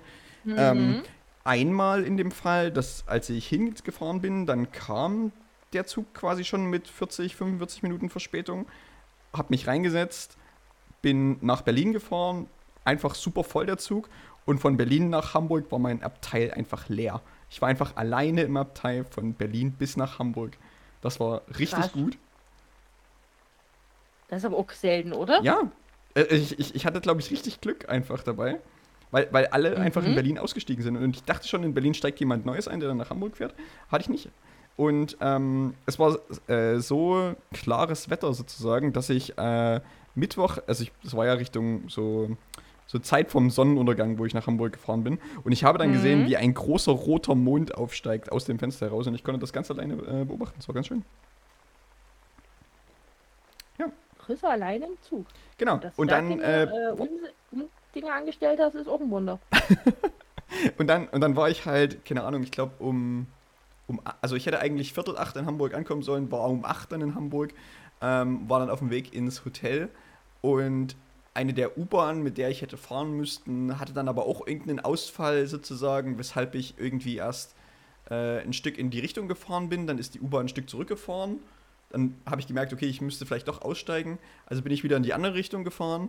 [0.46, 1.02] Ähm,
[1.44, 5.32] einmal in dem Fall, dass als ich hingefahren bin, dann kam
[5.72, 8.66] der Zug quasi schon mit 40, 45 Minuten Verspätung,
[9.32, 10.36] hab mich reingesetzt,
[11.02, 12.48] bin nach Berlin gefahren,
[12.84, 14.08] einfach super voll der Zug
[14.46, 17.20] und von Berlin nach Hamburg war mein Abteil einfach leer.
[17.50, 20.56] Ich war einfach alleine im Abteil von Berlin bis nach Hamburg.
[21.02, 21.92] Das war richtig Krass.
[21.92, 22.16] gut.
[24.28, 25.40] Das ist aber auch selten, oder?
[25.42, 25.70] Ja,
[26.14, 28.60] äh, ich, ich, ich hatte, glaube ich, richtig Glück einfach dabei.
[29.12, 30.14] Weil, weil alle einfach in Mhm.
[30.16, 30.96] Berlin ausgestiegen sind.
[30.96, 33.54] Und ich dachte schon, in Berlin steigt jemand Neues ein, der dann nach Hamburg fährt.
[33.88, 34.30] Hatte ich nicht.
[34.76, 39.80] Und ähm, es war äh, so klares Wetter sozusagen, dass ich äh,
[40.16, 42.36] Mittwoch, also ich, das war ja Richtung so,
[42.86, 45.18] so Zeit vom Sonnenuntergang, wo ich nach Hamburg gefahren bin.
[45.44, 45.94] Und ich habe dann Mhm.
[45.94, 49.06] gesehen, wie ein großer roter Mond aufsteigt aus dem Fenster heraus.
[49.06, 50.54] Und ich konnte das ganz alleine äh, beobachten.
[50.58, 51.04] Das war ganz schön.
[54.26, 55.24] Chris war alleine im Zug.
[55.56, 55.76] Genau.
[55.76, 59.38] Dass Und dann keine, äh, äh, Dinge angestellt hast, ist auch ein Wunder.
[60.78, 63.26] Und dann, und dann war ich halt, keine Ahnung, ich glaube um,
[63.88, 67.00] um, also ich hätte eigentlich Viertel acht in Hamburg ankommen sollen, war um acht dann
[67.00, 67.52] in Hamburg,
[68.00, 69.88] ähm, war dann auf dem Weg ins Hotel
[70.42, 70.96] und
[71.36, 75.46] eine der U-Bahnen, mit der ich hätte fahren müssten, hatte dann aber auch irgendeinen Ausfall
[75.46, 77.54] sozusagen, weshalb ich irgendwie erst
[78.10, 81.38] äh, ein Stück in die Richtung gefahren bin, dann ist die U-Bahn ein Stück zurückgefahren.
[81.90, 84.18] Dann habe ich gemerkt, okay, ich müsste vielleicht doch aussteigen.
[84.46, 86.08] Also bin ich wieder in die andere Richtung gefahren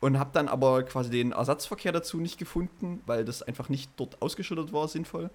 [0.00, 4.20] und habe dann aber quasi den Ersatzverkehr dazu nicht gefunden, weil das einfach nicht dort
[4.20, 5.30] ausgeschildert war, sinnvoll.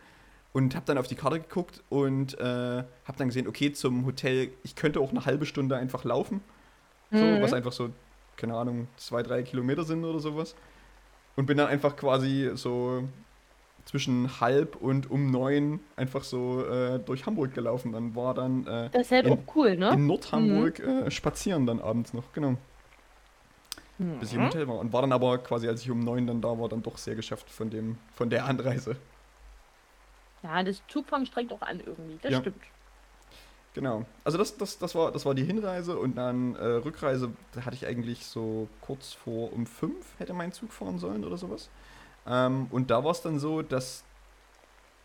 [0.53, 4.49] Und habe dann auf die Karte geguckt und äh, habe dann gesehen, okay, zum Hotel,
[4.63, 6.41] ich könnte auch eine halbe Stunde einfach laufen.
[7.13, 7.41] So, Mhm.
[7.41, 7.89] was einfach so,
[8.37, 10.55] keine Ahnung, zwei, drei Kilometer sind oder sowas.
[11.35, 13.03] Und bin dann einfach quasi so
[13.85, 17.91] zwischen halb und um neun einfach so äh, durch Hamburg gelaufen.
[17.93, 19.89] Dann war dann äh, Das ist halt in- auch cool, ne?
[19.91, 22.55] in Nordhamburg äh, spazieren dann abends noch, genau.
[24.19, 24.45] Bis ich im Mhm.
[24.47, 24.77] Hotel war.
[24.77, 27.15] Und war dann aber quasi, als ich um neun dann da war, dann doch sehr
[27.15, 28.95] geschafft von dem, von der Anreise.
[30.43, 32.17] Ja, das Zugfahren strengt auch an irgendwie.
[32.21, 32.39] Das Ja.
[32.41, 32.57] stimmt.
[33.77, 34.07] Genau.
[34.23, 37.31] Also das, das, das, war, das war die Hinreise und dann äh, Rückreise,
[37.63, 41.69] hatte ich eigentlich so kurz vor um fünf hätte mein Zug fahren sollen oder sowas.
[42.25, 44.03] Ähm, und da war es dann so, dass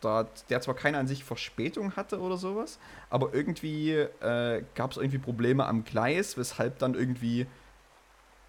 [0.00, 2.78] da der zwar keine an sich Verspätung hatte oder sowas,
[3.11, 7.46] aber irgendwie äh, gab es irgendwie Probleme am Gleis, weshalb dann irgendwie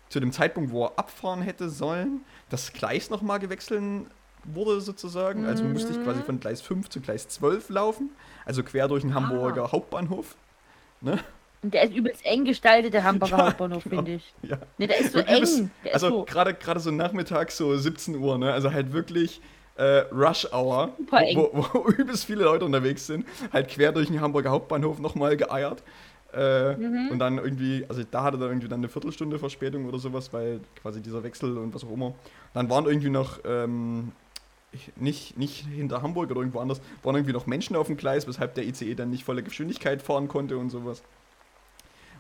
[0.08, 4.08] zu dem Zeitpunkt, wo er abfahren hätte sollen, das Gleis nochmal gewechselt
[4.46, 5.46] wurde sozusagen.
[5.46, 6.26] Also musste ich quasi Mhm.
[6.26, 8.10] von Gleis 5 zu Gleis 12 laufen,
[8.46, 10.36] also quer durch den Hamburger Hauptbahnhof.
[11.02, 11.20] Ne?
[11.62, 13.96] Und der ist übelst eng gestaltet, der Hamburger Ja, Hauptbahnhof, genau.
[14.04, 14.34] finde ich.
[14.44, 14.58] Ja.
[14.78, 15.28] Ne, der ist so eng.
[15.28, 18.52] Der ist Also so gerade gerade so nachmittags so 17 Uhr, ne?
[18.52, 19.40] Also halt wirklich
[19.76, 24.52] äh, Rush Hour, wo, wo übelst viele Leute unterwegs sind, halt quer durch den Hamburger
[24.52, 25.82] Hauptbahnhof nochmal geeiert.
[26.34, 27.10] Äh, Mhm.
[27.12, 30.60] Und dann irgendwie, also da hatte er irgendwie dann eine Viertelstunde Verspätung oder sowas, weil
[30.82, 32.14] quasi dieser Wechsel und was auch immer.
[32.56, 34.12] Dann waren irgendwie noch, ähm,
[34.96, 38.56] nicht, nicht hinter Hamburg oder irgendwo anders, waren irgendwie noch Menschen auf dem Gleis, weshalb
[38.56, 41.04] der ICE dann nicht volle Geschwindigkeit fahren konnte und sowas.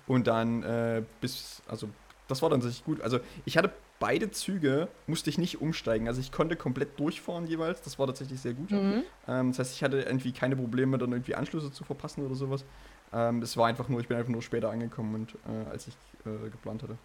[0.07, 1.89] Und dann äh, bis, also
[2.27, 3.01] das war dann tatsächlich gut.
[3.01, 6.07] Also ich hatte beide Züge, musste ich nicht umsteigen.
[6.07, 7.81] Also ich konnte komplett durchfahren jeweils.
[7.81, 8.71] Das war tatsächlich sehr gut.
[8.71, 9.03] Mhm.
[9.27, 12.65] Ähm, das heißt, ich hatte irgendwie keine Probleme, dann irgendwie Anschlüsse zu verpassen oder sowas.
[13.13, 15.93] Ähm, es war einfach nur, ich bin einfach nur später angekommen und äh, als ich
[16.25, 16.97] äh, geplant hatte.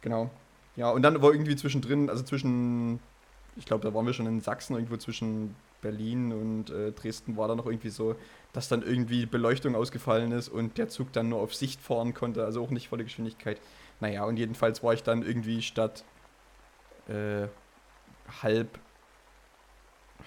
[0.00, 0.30] Genau.
[0.76, 3.00] Ja, und dann war irgendwie zwischendrin, also zwischen,
[3.58, 7.48] ich glaube, da waren wir schon in Sachsen, irgendwo zwischen Berlin und äh, Dresden war
[7.48, 8.16] da noch irgendwie so,
[8.52, 12.44] dass dann irgendwie Beleuchtung ausgefallen ist und der Zug dann nur auf Sicht fahren konnte,
[12.44, 13.60] also auch nicht volle Geschwindigkeit.
[14.00, 16.04] Naja, und jedenfalls war ich dann irgendwie statt
[17.08, 17.48] äh,
[18.42, 18.78] halb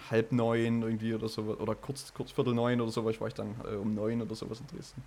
[0.10, 3.56] halb neun irgendwie oder so oder kurz, kurz viertel neun oder sowas war ich dann
[3.66, 5.04] äh, um neun oder sowas in Dresden.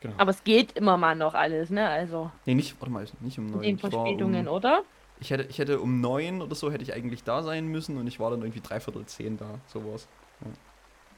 [0.00, 0.14] Genau.
[0.18, 1.88] Aber es geht immer mal noch alles, ne?
[1.88, 3.62] Also nee, nicht, warte mal, nicht um neun.
[3.62, 4.82] den Verspätungen, um, oder?
[5.22, 8.06] Ich, hätte, ich hätte um neun oder so hätte ich eigentlich da sein müssen und
[8.06, 10.06] ich war dann irgendwie dreiviertel zehn da, sowas.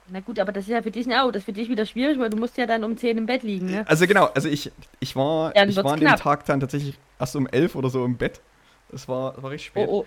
[0.08, 2.18] Na gut, aber das ist ja für dich auch, das ist für dich wieder schwierig,
[2.18, 3.88] weil du musst ja dann um 10 im Bett liegen, ne?
[3.88, 6.14] Also genau, also ich, ich war, Dann ich war an dem.
[6.16, 8.42] Tag dann tatsächlich erst um elf oder so im Bett.
[8.90, 9.88] Das war, war recht spät.
[9.88, 10.04] Oh,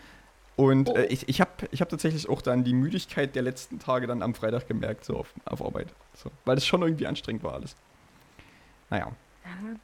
[0.56, 0.64] oh.
[0.64, 0.96] Und Oh.
[0.96, 4.22] äh, ich, ich habe ich hab tatsächlich auch dann die Müdigkeit der letzten Tage dann
[4.22, 5.88] am Freitag gemerkt, so auf, auf Arbeit.
[6.14, 7.76] So, weil das schon irgendwie anstrengend war alles.
[8.92, 9.12] Naja.
[9.46, 9.76] Ja.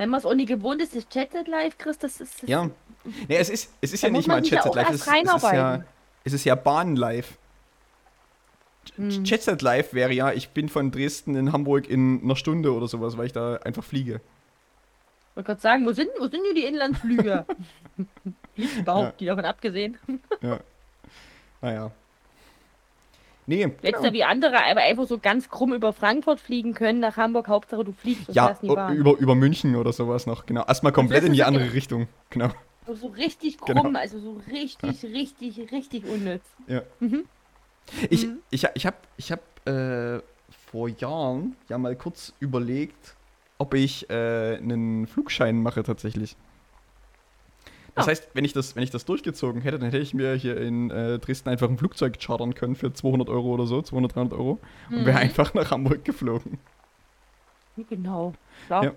[0.00, 2.42] Wenn man es auch nie gewohnt ist, das Chatted Live, Chris, das ist.
[2.42, 2.70] Das Ja.
[3.28, 5.84] Nee, es ist, es ist ja nicht mal auch Live, es, ist- es, ist ja,
[6.24, 7.36] es ist ja Bahn Live.
[8.96, 9.24] Hm.
[9.24, 13.18] Chatset Live wäre ja, ich bin von Dresden in Hamburg in einer Stunde oder sowas,
[13.18, 14.22] weil ich da einfach fliege.
[15.32, 17.44] Ich wollte gerade sagen, wo sind, wo sind hier die Inlandsflüge?
[18.54, 19.12] Fliegt überhaupt, Ja.
[19.20, 19.98] die davon abgesehen.
[20.40, 20.60] Ja.
[21.60, 21.90] Naja.
[23.50, 24.12] Nee, Hättest genau.
[24.12, 27.90] wie andere aber einfach so ganz krumm über Frankfurt fliegen können, nach Hamburg, Hauptsache du
[27.90, 30.64] fliegst und ja, über, über München oder sowas noch, genau.
[30.66, 32.50] Erstmal komplett Das in die andere Richtung, genau.
[32.86, 33.82] So, richtig Genau.
[33.82, 36.44] krumm, also so richtig, richtig, richtig unnütz.
[36.68, 36.82] Ja.
[37.00, 37.24] Mhm.
[38.08, 38.38] Ich, Mhm.
[38.50, 40.20] ich, ich habe ich hab, äh,
[40.70, 43.16] vor Jahren ja mal kurz überlegt,
[43.58, 46.36] ob ich äh, einen Flugschein mache tatsächlich.
[48.00, 48.10] Das Ah.
[48.10, 50.90] heißt, wenn ich, das, wenn ich das durchgezogen hätte, dann hätte ich mir hier in
[50.90, 54.58] äh, Dresden einfach ein Flugzeug chartern können für 200 Euro oder so, 200, 300 Euro
[54.90, 55.16] und wäre Mhm.
[55.16, 56.58] einfach nach Hamburg geflogen.
[57.88, 58.34] Genau.
[58.66, 58.84] Klar.
[58.84, 58.92] Ja.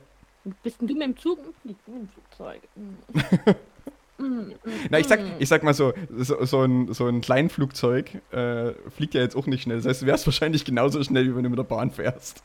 [0.61, 1.39] Bist denn du mit dem Zug?
[1.63, 2.61] Ich bin mit dem Flugzeug.
[2.75, 3.55] Mhm.
[4.19, 4.53] Mhm,
[4.91, 5.31] Na, ich sag, mhm.
[5.39, 9.47] ich sag mal so, so, so, ein, so ein Kleinflugzeug äh, fliegt ja jetzt auch
[9.47, 9.77] nicht schnell.
[9.77, 12.43] Das heißt, du wärst wahrscheinlich genauso schnell, wie wenn du mit der Bahn fährst.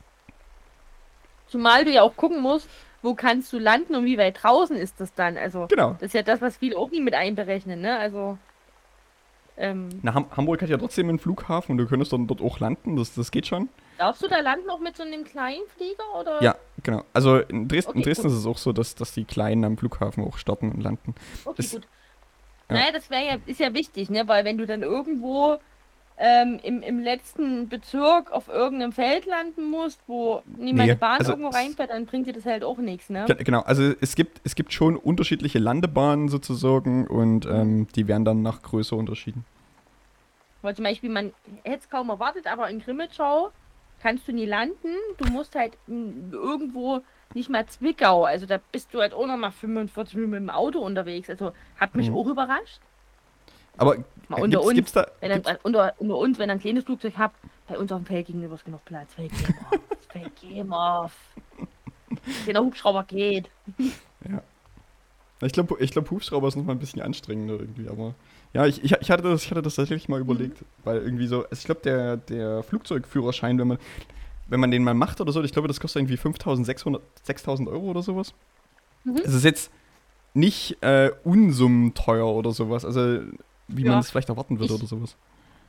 [1.47, 2.67] Zumal du ja auch gucken musst,
[3.01, 5.37] wo kannst du landen und wie weit draußen ist das dann.
[5.37, 5.91] Also, Genau.
[5.93, 7.97] das ist ja das, was viele auch nie mit einberechnen, ne?
[7.97, 8.37] Also,
[9.57, 12.59] ähm, Na, Ham Hamburg hat ja trotzdem einen Flughafen und du könntest dann dort auch
[12.59, 13.67] landen, das, das geht schon.
[13.97, 16.41] darfst du da landen auch mit so einem kleinen Flieger oder?
[16.41, 17.03] Ja, genau.
[17.13, 18.31] Also in Dresden, in Okay, Dresden gut.
[18.31, 21.13] ist es auch so, dass, dass die Kleinen am Flughafen auch starten und landen.
[21.43, 21.81] Okay, Das- gut.
[22.69, 22.75] ja.
[22.75, 24.25] Naja, das wäre ja, ist ja wichtig, ne?
[24.27, 25.57] Weil wenn du dann irgendwo
[26.21, 31.19] ähm, im, im letzten Bezirk auf irgendeinem Feld landen musst, wo niemand Nee, die Bahn
[31.19, 33.23] also irgendwo reinfährt, dann bringt dir das halt auch nichts, ne?
[33.25, 38.25] Ge- Genau, also es gibt, es gibt schon unterschiedliche Landebahnen sozusagen und ähm, die werden
[38.25, 39.45] dann nach Größe unterschieden.
[40.61, 41.31] Weil zum Beispiel, man
[41.63, 43.51] hätte es kaum erwartet, aber in Grimmitschau
[44.01, 44.89] kannst du nie landen.
[45.17, 46.99] Du musst halt irgendwo
[47.33, 48.25] nicht mal Zwickau.
[48.25, 51.29] Also da bist du halt auch noch mal 45 Minuten mit dem Auto unterwegs.
[51.29, 52.17] Also hat mich Mhm.
[52.17, 52.79] auch überrascht.
[53.77, 53.95] Aber
[54.29, 57.13] Mal unter gibt's, uns, gibt's wenn dann, unter, unter uns, wenn ihr ein kleines Flugzeug
[57.17, 57.35] habt,
[57.67, 59.13] bei uns auf dem Feld gegenüber ist genug Platz.
[59.15, 59.79] Feld gehen auf.
[60.09, 61.11] Feld gehen auf.
[62.45, 63.49] Wenn der Hubschrauber geht.
[65.41, 68.13] ich glaube, ich glaub, Hubschrauber ist noch mal ein bisschen anstrengender irgendwie, aber
[68.53, 71.43] ja, ich, ich, ich, hatte, das, ich hatte das tatsächlich mal überlegt, weil irgendwie so,
[71.43, 73.77] also ich glaube, der, der Flugzeugführerschein, wenn man,
[74.47, 77.85] wenn man den mal macht oder so, ich glaube, das kostet irgendwie 5.600, 6.000 Euro
[77.85, 78.33] oder sowas.
[79.03, 79.21] Mhm.
[79.23, 79.71] Es ist jetzt
[80.33, 83.21] nicht äh, unsummenteuer oder sowas, also
[83.69, 83.91] wie Ja.
[83.91, 85.15] man es vielleicht erwarten würde oder sowas.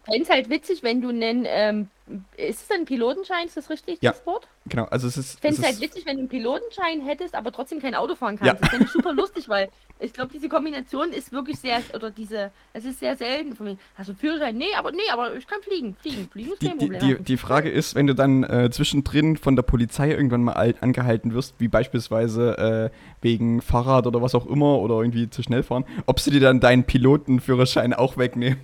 [0.04, 1.88] Fände es halt witzig, wenn du einen, ähm,
[2.36, 4.10] ist es ein Pilotenschein, ist das richtig, Ja.
[4.12, 4.48] das Wort?
[4.66, 5.34] Genau, also es ist.
[5.34, 8.36] Ich fände es halt witzig, wenn du einen Pilotenschein hättest, aber trotzdem kein Auto fahren
[8.42, 8.48] Ja.
[8.48, 8.62] kannst.
[8.62, 9.68] Das fände ich super lustig, weil
[10.00, 13.76] ich glaube, diese Kombination ist wirklich sehr, oder diese, es ist sehr selten von mir.
[13.94, 14.56] Hast du einen Führerschein?
[14.56, 15.94] Nee, aber nee, aber ich kann fliegen.
[16.00, 17.16] Fliegen, fliegen ist die, kein die, Problem.
[17.18, 20.82] die, die Frage ist, wenn du dann äh, zwischendrin von der Polizei irgendwann mal alt
[20.82, 25.62] angehalten wirst, wie beispielsweise äh, wegen Fahrrad oder was auch immer oder irgendwie zu schnell
[25.62, 28.58] fahren, ob sie dir dann deinen Pilotenführerschein auch wegnehmen.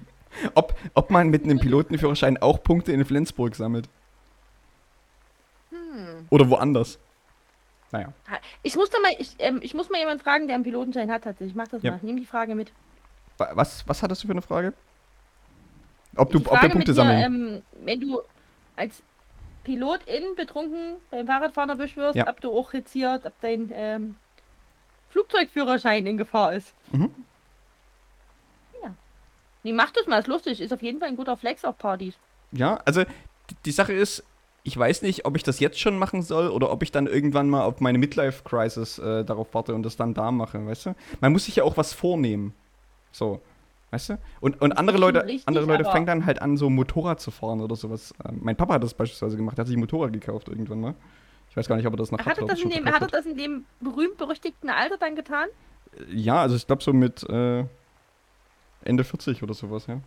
[0.54, 3.88] Ob, ob man mit einem Pilotenführerschein auch Punkte in Flensburg sammelt.
[5.70, 6.26] Hm.
[6.30, 6.98] Oder woanders.
[7.92, 8.12] Naja.
[8.62, 11.24] Ich muss da mal, ich, ähm, ich muss mal jemanden fragen, der einen Pilotenschein hat
[11.24, 11.50] tatsächlich.
[11.52, 11.92] Ich mach das Ja.
[11.92, 11.96] mal.
[11.98, 12.72] Ich nehme die Frage mit.
[13.38, 14.72] Wa- Was, was hattest du für eine Frage?
[16.16, 17.22] Ob du, die ob wir Punkte dir, sammeln?
[17.22, 18.20] ähm, wenn du
[18.74, 19.02] als
[19.64, 22.28] Pilotin betrunken beim Fahrradfahren erwischt wirst, Ja.
[22.28, 24.16] ob du auch jetzt hier, ob dein ähm,
[25.10, 26.72] Flugzeugführerschein in Gefahr ist.
[26.92, 27.10] Mhm.
[29.66, 30.60] Nee, mach das mal, ist lustig.
[30.60, 32.14] Ist auf jeden Fall ein guter Flex auf Partys.
[32.52, 33.02] Ja, also
[33.64, 34.22] die, Sache ist,
[34.62, 37.50] ich weiß nicht, ob ich das jetzt schon machen soll oder ob ich dann irgendwann
[37.50, 40.94] mal auf meine Midlife-Crisis äh, darauf warte und das dann da mache, weißt du?
[41.20, 42.54] Man muss sich ja auch was vornehmen.
[43.10, 43.40] So,
[43.90, 44.18] weißt du?
[44.40, 47.60] Und, und andere Leute, richtig, andere Leute fangen dann halt an, so Motorrad zu fahren
[47.60, 48.14] oder sowas.
[48.24, 50.94] Ähm, mein Papa hat das beispielsweise gemacht, der hat sich ein Motorrad gekauft irgendwann mal.
[51.50, 53.02] Ich weiß gar nicht, ob er das noch Hat er, ob das in dem, hat
[53.02, 55.48] er das in dem berühmt-berüchtigten Alter dann getan?
[56.08, 57.64] Ja, also ich glaube so mit äh,
[58.86, 60.00] Ende 40 oder sowas, ja.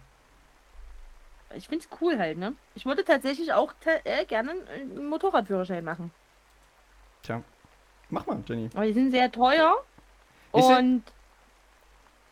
[1.55, 2.53] Ich find's cool halt, ne?
[2.75, 6.11] Ich würde tatsächlich auch äh, gerne einen Motorradführerschein machen.
[7.23, 7.41] Tja.
[8.09, 8.69] Mach mal, Jenny.
[8.73, 9.75] Aber die sind sehr teuer.
[10.53, 11.03] Ist und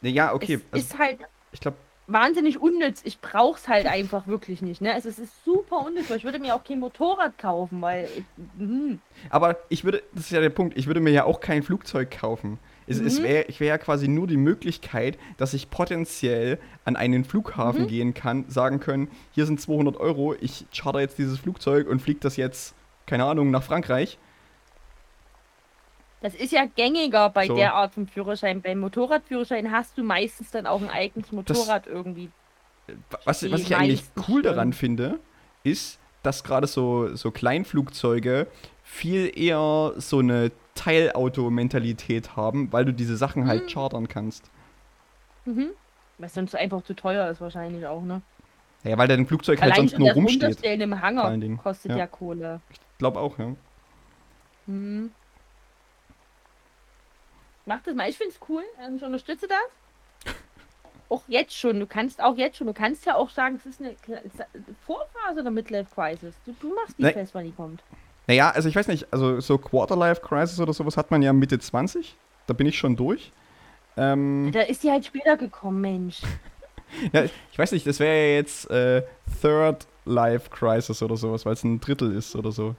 [0.01, 0.55] Ja, okay.
[0.55, 1.19] es Also, ist halt
[1.51, 3.01] ich glaube, wahnsinnig unnütz.
[3.03, 4.93] Ich brauch's halt einfach wirklich nicht, ne?
[4.93, 8.23] Also es ist super unnütz, ich würde mir auch kein Motorrad kaufen, weil ich,
[8.57, 11.63] hm, Aber ich würde, das ist ja der Punkt, ich würde mir ja auch kein
[11.63, 12.60] Flugzeug kaufen.
[12.88, 13.23] Es, es Mhm.
[13.23, 17.88] wäre ich wär ja quasi nur die Möglichkeit, dass ich potenziell an einen Flughafen Mhm.
[17.88, 22.19] gehen kann, sagen können, hier sind 200 Euro, ich charter jetzt dieses Flugzeug und fliege
[22.21, 22.73] das jetzt,
[23.06, 24.17] keine Ahnung, nach Frankreich.
[26.21, 27.56] Das ist ja gängiger bei So.
[27.56, 28.62] der Art von Führerschein.
[28.62, 32.30] Beim Motorradführerschein hast du meistens dann auch ein eigenes Motorrad irgendwie.
[33.26, 35.19] Was, was ich eigentlich cool daran finde,
[35.63, 38.47] ist, dass gerade so, so Kleinflugzeuge
[38.89, 43.67] viel eher so eine Teilauto-Mentalität haben, weil du diese Sachen halt Mhm.
[43.67, 44.50] chartern kannst.
[45.45, 45.71] Mhm.
[46.17, 48.21] Was sonst einfach zu teuer ist wahrscheinlich auch, ne?
[48.84, 50.43] Ja, weil dein Flugzeug halt Allein sonst schon nur rumsteht.
[50.43, 51.97] Runterstellen im Hangar kostet Ja.
[51.97, 52.62] ja, Kohle.
[52.97, 53.56] Glaub auch, ja.
[54.67, 55.12] Mhm.
[57.65, 58.63] Mach das mal, ich find's cool.
[58.82, 60.34] Ähm, Ich unterstütze das.
[61.10, 63.82] Auch jetzt schon, du kannst auch jetzt schon, du kannst ja auch sagen, es ist
[63.82, 63.95] eine
[64.86, 66.36] Vorphase der Midlife Crisis.
[66.45, 67.82] Du, du machst die Ne- fest, wann die kommt.
[68.27, 71.57] Naja, also ich weiß nicht, also so Quarterlife Crisis oder sowas hat man ja Mitte
[71.59, 72.15] 20.
[72.45, 73.31] Da bin ich schon durch.
[73.95, 76.21] Ähm, Da ist die halt später gekommen, Mensch.
[77.13, 79.03] ja, ich weiß nicht, das wäre ja jetzt äh,
[79.41, 82.75] Third Life Crisis oder sowas, weil es ein Drittel ist oder so.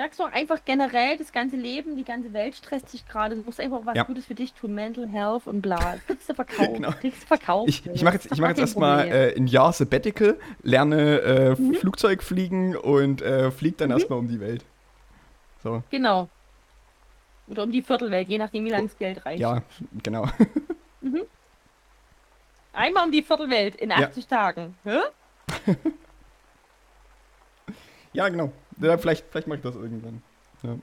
[0.00, 3.36] Sag's doch einfach generell, das ganze Leben, die ganze Welt stresst sich gerade.
[3.36, 4.04] Du musst einfach was Ja.
[4.04, 5.96] Gutes für dich tun, Mental Health und bla.
[6.06, 6.72] Kriegst du verkauft.
[6.72, 6.90] Genau.
[6.92, 7.68] Kriegst du verkauft.
[7.68, 11.74] Ich, ich mache jetzt, mach jetzt erstmal äh, ein Jahr Sabbatical, lerne äh, Mhm.
[11.74, 14.64] Flugzeug fliegen und äh, flieg dann erstmal um die Welt.
[15.62, 16.30] So, Genau.
[17.48, 19.40] Oder um die Viertelwelt, je nachdem, wie lange das Geld reicht.
[19.40, 19.60] ja,
[20.02, 20.26] genau.
[22.72, 23.96] Einmal um die Viertelwelt in Ja.
[24.06, 24.76] 80 Tagen.
[24.84, 24.98] Hä?
[28.14, 28.50] ja, genau.
[28.80, 30.22] Ja, vielleicht vielleicht mache ich das irgendwann.
[30.62, 30.76] Ja.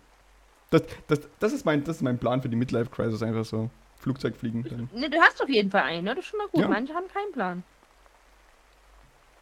[0.69, 3.69] Das, das, das, ist mein, das ist mein Plan für die Midlife Crisis, einfach so.
[3.99, 4.63] Flugzeug fliegen.
[4.63, 4.89] Dann.
[4.93, 6.13] Ne, du hast auf jeden Fall einen, ne?
[6.13, 6.61] Das ist schon mal gut.
[6.61, 6.67] Ja.
[6.67, 7.63] Manche haben keinen Plan.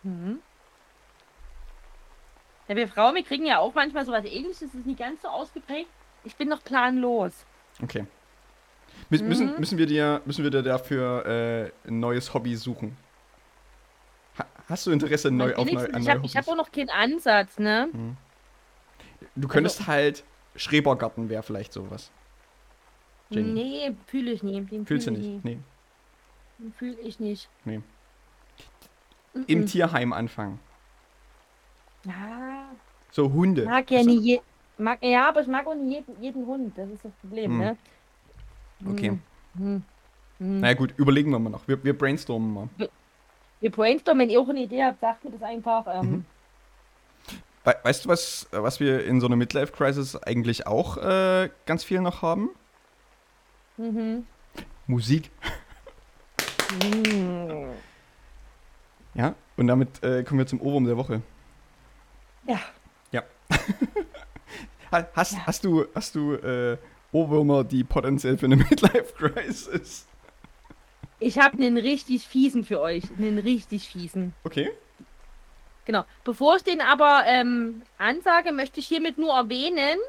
[0.03, 0.39] Mhm.
[2.67, 5.27] Ja, wir Frauen, wir kriegen ja auch manchmal sowas ähnliches, das ist nicht ganz so
[5.27, 5.89] ausgeprägt.
[6.23, 7.45] Ich bin noch planlos.
[7.81, 8.05] Okay.
[9.09, 9.59] Mü müssen, Mhm.
[9.59, 12.97] müssen, wir dir, müssen wir dir dafür äh, ein neues Hobby suchen?
[14.39, 16.89] Ha hast du Interesse neu, auf neu, an ich neue ich hab auch noch keinen
[16.89, 17.89] Ansatz, ne?
[19.35, 20.23] Du könntest Also halt,
[20.55, 22.11] Schrebergarten wäre vielleicht sowas.
[23.29, 23.51] Jenny.
[23.53, 24.61] Nee, fühle ich nie.
[24.61, 25.43] Den Fühlst du fühl nicht?
[25.45, 25.55] nie.
[25.55, 25.59] Nee.
[26.59, 27.49] Den fühle ich nicht.
[27.65, 27.81] Nee.
[29.33, 29.43] Mhm.
[29.47, 30.59] Im Tierheim anfangen.
[32.05, 32.69] Ja,
[33.11, 33.65] So Hunde.
[33.65, 34.41] mag ja nie je
[34.77, 36.77] mag, Ja, aber ich mag auch nicht jeden, jeden Hund.
[36.77, 37.57] Das ist das Problem, Hm.
[37.59, 37.77] ne?
[38.87, 39.09] Okay.
[39.09, 39.19] Hm.
[39.57, 39.83] Hm.
[40.37, 40.59] Hm.
[40.59, 41.67] Naja gut, überlegen wir mal noch.
[41.67, 42.69] Wir, wir brainstormen mal.
[43.61, 45.85] Wir brainstormen, wenn ihr auch eine Idee habt, sagt mir das einfach.
[45.87, 46.25] Ähm, Mhm.
[47.65, 51.99] We weißt du, was, was wir in so einer Midlife-Crisis eigentlich auch äh, ganz viel
[52.01, 52.49] noch haben?
[53.77, 54.25] mhm.
[54.87, 55.31] Musik.
[56.83, 57.69] Hm.
[59.15, 61.21] Ja, und damit äh, kommen wir zum Ohrwurm der Woche.
[62.47, 62.59] Ja,
[64.91, 65.39] Ha- Hast, Ja.
[65.47, 66.77] hast du, hast du äh,
[67.11, 70.05] Ohrwürmer, die potenziell für eine Midlife-Crisis?
[71.19, 73.03] ich habe einen richtig fiesen für euch.
[73.17, 74.33] Einen richtig fiesen.
[74.43, 74.69] Okay.
[75.85, 76.03] Genau.
[76.23, 79.99] Bevor ich den aber ähm, ansage, möchte ich hiermit nur erwähnen,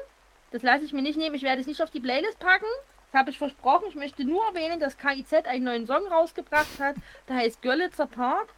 [0.51, 2.65] das lasse ich mir nicht nehmen, ich werde es nicht auf die Playlist packen.
[3.11, 3.85] Das habe ich versprochen.
[3.87, 6.95] Ich möchte nur erwähnen, dass KIZ einen neuen Song rausgebracht hat.
[7.27, 8.49] Der heißt Görlitzer Park.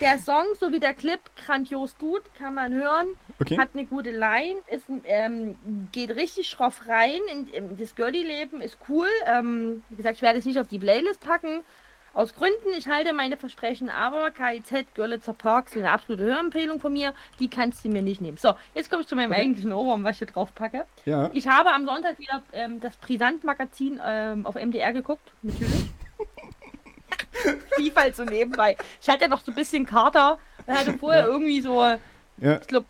[0.00, 3.08] Der Song sowie der Clip grandios gut, kann man hören.
[3.40, 3.58] Okay.
[3.58, 5.56] Hat eine gute Line, ist, ähm,
[5.92, 7.20] geht richtig schroff rein.
[7.30, 9.06] In, in das Girlie-Leben ist cool.
[9.26, 11.60] Ähm, wie gesagt, ich werde es nicht auf die Playlist packen.
[12.14, 16.92] Aus Gründen, ich halte meine Versprechen, aber KIZ, Görlitzer Park sind eine absolute Hörempfehlung von
[16.92, 17.14] mir.
[17.40, 18.36] Die kannst du mir nicht nehmen.
[18.36, 19.40] So, jetzt komme ich zu meinem Okay.
[19.40, 20.84] eigentlichen Ohrwurm, was ich hier drauf packe.
[21.06, 21.30] Ja.
[21.32, 25.86] Ich habe am Sonntag wieder ähm, das Brisant-Magazin ähm, auf MDR geguckt, natürlich.
[27.78, 28.76] Lief halt so nebenbei.
[29.00, 31.26] Ich hatte noch so ein bisschen Kater und hatte vorher Ja.
[31.28, 32.58] irgendwie so, Ja.
[32.60, 32.86] ich glaube,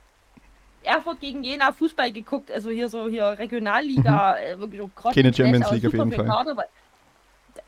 [0.82, 5.14] Erfurt gegen Jena Fußball geguckt, also hier so hier Regionalliga, äh, wirklich so Mhm.
[5.14, 6.26] Keine Champions League auf jeden Fall.
[6.26, 6.58] Kater, ist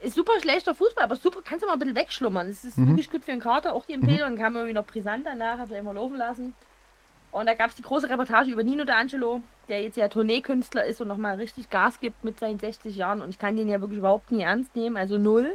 [0.06, 2.48] super schlechter Fußball, aber super, kannst du mal ein bisschen wegschlummern.
[2.48, 2.88] Es ist Mhm.
[2.88, 5.78] wirklich gut für den Kater, auch die Empfehlung, kam irgendwie noch brisant danach, habe ich
[5.78, 6.54] immer laufen lassen.
[7.32, 11.00] Und da gab es die große Reportage über Nino D'Angelo, der jetzt ja Tourneekünstler ist
[11.00, 13.20] und nochmal richtig Gas gibt mit seinen 60 Jahren.
[13.22, 15.50] Und ich kann den ja wirklich überhaupt nie ernst nehmen, also null.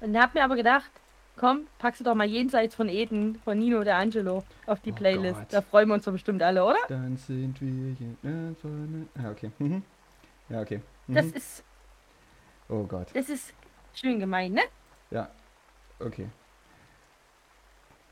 [0.00, 0.90] Und hab mir aber gedacht,
[1.36, 5.38] komm, packst du doch mal jenseits von Eden von Nino D'Angelo auf die Oh Playlist.
[5.38, 5.52] Gott.
[5.52, 6.76] Da freuen wir uns doch bestimmt alle, oder?
[6.88, 9.06] Dann sind wir hier vorne.
[9.22, 9.50] Ah, okay.
[9.58, 9.82] Mhm.
[10.48, 10.80] Ja, okay.
[11.06, 11.14] Mhm.
[11.14, 11.62] Das ist,
[12.68, 13.08] oh Gott.
[13.14, 13.52] das ist
[13.94, 14.62] schön gemein, ne?
[15.10, 15.28] Ja.
[16.00, 16.28] Okay.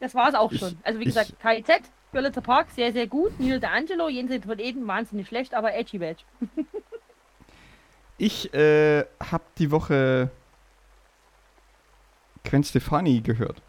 [0.00, 0.76] Das war es auch Ich- schon.
[0.82, 3.38] Also wie ich- gesagt, KIZ, Görlitzer Park, sehr, sehr gut.
[3.40, 6.22] Nino D'Angelo, jenseits von Eden, wahnsinnig schlecht, aber edgy badge.
[8.16, 10.30] Ich äh, habe die Woche
[12.44, 13.60] Gwen Stefani gehört.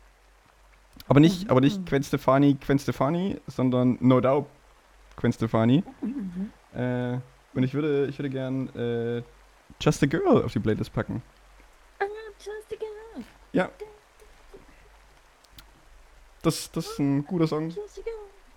[1.08, 4.48] Aber nicht, aber nicht Gwen Stefani, Gwen Stefani, sondern No Doubt
[5.16, 5.84] Gwen Stefani.
[6.74, 7.18] Äh,
[7.54, 9.24] und ich würde, ich würde gern äh,
[9.82, 11.22] Just a Girl auf die Playlist packen.
[12.38, 13.24] Just a girl,
[13.54, 13.70] Ja.
[16.42, 18.14] Das, das ist ein guter Song, just a girl.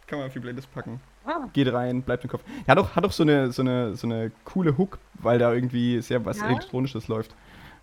[0.07, 1.01] kann man auf die Playlist packen.
[1.25, 2.43] Ah, geht rein, bleibt im Kopf.
[2.67, 5.53] Ja, hat auch, hat auch so, eine, so, eine, so eine coole Hook, weil da
[5.53, 6.47] irgendwie sehr was Ja.
[6.49, 7.35] Elektronisches läuft.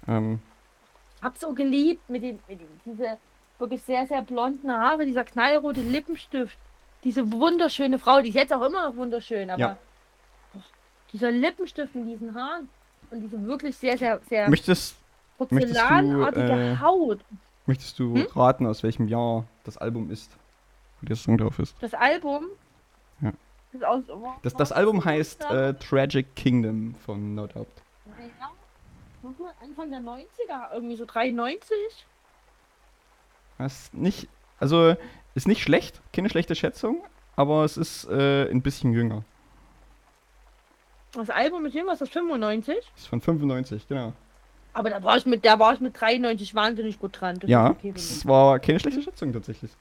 [0.08, 0.40] Ähm,
[1.22, 3.18] hab so geliebt mit den, mit den diese
[3.58, 6.58] wirklich sehr, sehr blonden Haare, dieser knallrote Lippenstift.
[7.04, 9.78] Diese wunderschöne Frau, die ist jetzt auch immer noch wunderschön, aber Ja.
[11.14, 12.68] dieser Lippenstift mit diesen Haaren
[13.12, 14.96] und diese wirklich sehr, sehr, sehr möchtest,
[15.50, 17.26] möchtest du, porzellanartige äh, Haut.
[17.66, 18.28] möchtest du Hm?
[18.36, 20.38] raten, aus welchem Jahr das Album ist?
[21.02, 21.76] Wo der Song drauf ist?
[21.82, 22.46] Das Album
[23.22, 23.34] Ja.
[23.72, 24.04] ist aus.
[24.44, 27.84] Das, das Album heißt äh, Tragic Kingdom von No Doubt.
[28.06, 28.52] Ja,
[29.62, 31.68] Anfang der 90er, irgendwie so 93.
[33.58, 34.96] Das ist nicht, also
[35.34, 37.04] ist nicht schlecht, keine schlechte Schätzung,
[37.36, 39.24] aber es ist äh, ein bisschen jünger.
[41.16, 42.76] Das Album mit dem, was das 95?
[42.96, 44.14] Ist von 95, genau.
[44.74, 47.40] Aber da war ich mit, da war ich mit 93 wahnsinnig gut dran.
[47.40, 49.72] Das Ja, okay es war keine schlechte Schätzung tatsächlich.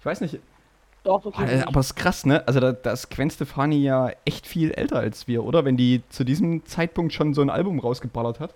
[0.00, 0.40] Ich weiß nicht,
[1.04, 1.44] Doch, okay.
[1.44, 1.68] Äh, mich.
[1.68, 2.42] aber es ist krass, ne?
[2.48, 5.64] Also da, da ist Gwen Stefani ja echt viel älter als wir, oder?
[5.64, 8.54] Wenn die zu diesem Zeitpunkt schon so ein Album rausgeballert hat.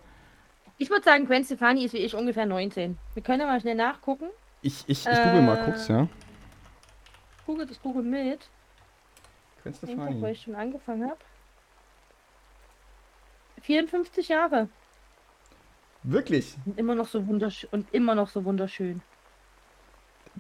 [0.79, 2.99] Ich würde sagen, Gwen Stefani ist wie ich ungefähr 19.
[3.15, 4.27] Wir können ja mal schnell nachgucken.
[4.63, 6.09] Ich, ich, ich google mal Äh, kurz, ja.
[7.47, 8.41] Google das Google mit.
[9.67, 10.31] Gwen Stefani.
[10.31, 11.19] ich schon angefangen habe.
[13.63, 14.69] 54 Jahre.
[16.05, 16.57] Wirklich?
[16.65, 17.69] Und immer noch so wunderschön.
[17.73, 19.03] Und immer noch so wunderschön.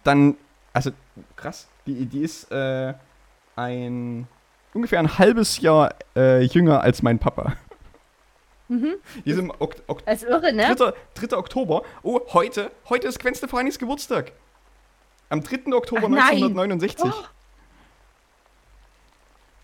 [0.04, 0.36] Dann,
[0.72, 0.92] also
[1.34, 1.68] krass.
[1.86, 2.94] Die, die ist äh,
[3.56, 4.28] ein
[4.74, 7.54] ungefähr ein halbes Jahr äh, jünger als mein Papa.
[8.68, 8.96] Mhm.
[9.24, 10.74] Die ist im ok ok ist irre, ne?
[10.74, 10.92] 3.
[11.14, 11.36] 3.
[11.36, 11.82] Oktober.
[12.02, 14.32] Oh, heute, heute ist Gwen Stefanis Geburtstag.
[15.30, 15.72] Am 3.
[15.72, 16.42] Oktober Ach, nein.
[16.42, 17.10] 1969.
[17.12, 17.35] Oh.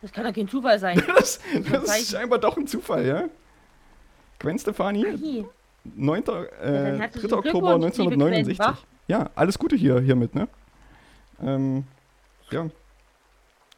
[0.03, 1.03] Das kann doch kein Zufall sein.
[1.17, 1.41] Das,
[1.71, 3.25] das ist scheinbar doch ein Zufall, ja?
[4.39, 5.47] Gwen Stefani, Hi.
[5.85, 6.25] 9.
[6.25, 7.37] dann Äh, herzlichen 3.
[7.37, 8.59] Oktober Glückwunsch, liebe 1969.
[8.59, 8.77] Gwen?
[9.09, 10.49] Ja, alles Gute hier hiermit, ne?
[11.43, 11.85] Ähm,
[12.51, 12.69] ja.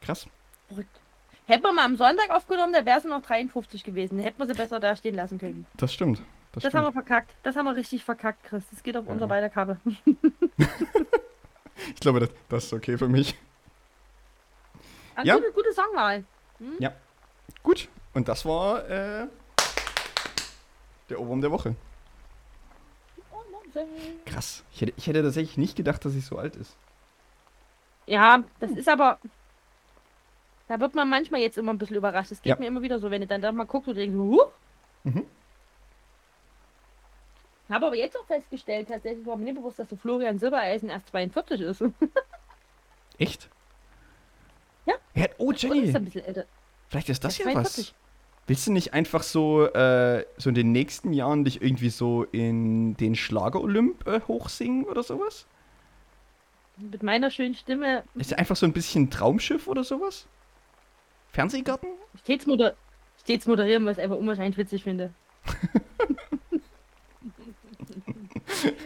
[0.03, 0.27] Krass.
[0.69, 1.01] Verrückt.
[1.47, 4.19] Hätten wir mal am Sonntag aufgenommen, da wäre es noch 53 gewesen.
[4.19, 5.67] Hätten wir sie besser da stehen lassen können.
[5.77, 6.19] Das stimmt.
[6.53, 6.75] Das, Das stimmt.
[6.75, 7.31] haben wir verkackt.
[7.43, 8.65] Das haben wir richtig verkackt, Chris.
[8.71, 9.13] Das geht auf Ja.
[9.13, 9.77] unser beider Kappe.
[11.95, 13.35] Ich glaube, das, das ist okay für mich.
[15.23, 15.37] Ja.
[15.37, 16.25] gute, gute Songwahl.
[17.63, 17.89] Gut.
[18.13, 19.27] Und das war äh,
[21.09, 21.75] der Ohrwurm der Woche.
[24.27, 24.65] Krass.
[24.73, 26.77] Ich hätte, ich hätte tatsächlich nicht gedacht, dass sie so alt ist.
[28.07, 29.19] Ja, das ist aber.
[30.69, 32.31] Da wird man manchmal jetzt immer ein bisschen überrascht.
[32.33, 32.57] Es geht Ja.
[32.59, 34.45] mir immer wieder so, wenn du dann da mal guckst und denkst, huh?
[35.05, 35.27] Mhm.
[37.69, 41.09] Habe aber jetzt auch festgestellt, tatsächlich war mir nicht bewusst, dass so Florian Silbereisen erst
[41.09, 41.83] 42 ist.
[43.19, 43.49] Echt?
[45.15, 45.23] Ja.
[45.23, 45.95] ja oh, ist Jenny.
[45.95, 46.45] ein bisschen älter.
[46.89, 47.73] Vielleicht ist das ja ist was.
[47.75, 47.95] 42.
[48.47, 52.95] Willst du nicht einfach so, äh, so in den nächsten Jahren dich irgendwie so in
[52.97, 55.47] den Schlager-Olymp äh, hochsingen oder sowas?
[56.77, 58.05] Mit meiner schönen Stimme.
[58.15, 60.27] Ist ja einfach so ein bisschen Traumschiff oder sowas?
[61.31, 61.89] Fernsehgarten?
[62.23, 62.75] Stets, moder
[63.21, 65.15] stets moderieren, was ich einfach unwahrscheinlich witzig finde.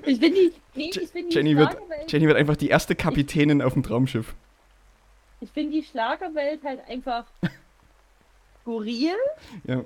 [0.06, 0.52] ich bin die.
[0.74, 2.12] Nee, ich bin die Jenny wird, Schlagerwelt.
[2.12, 4.34] Jenny wird einfach die erste Kapitänin auf dem Traumschiff.
[5.40, 7.24] Ich finde die Schlagerwelt halt einfach
[8.62, 9.16] skurril,
[9.64, 9.84] Ja.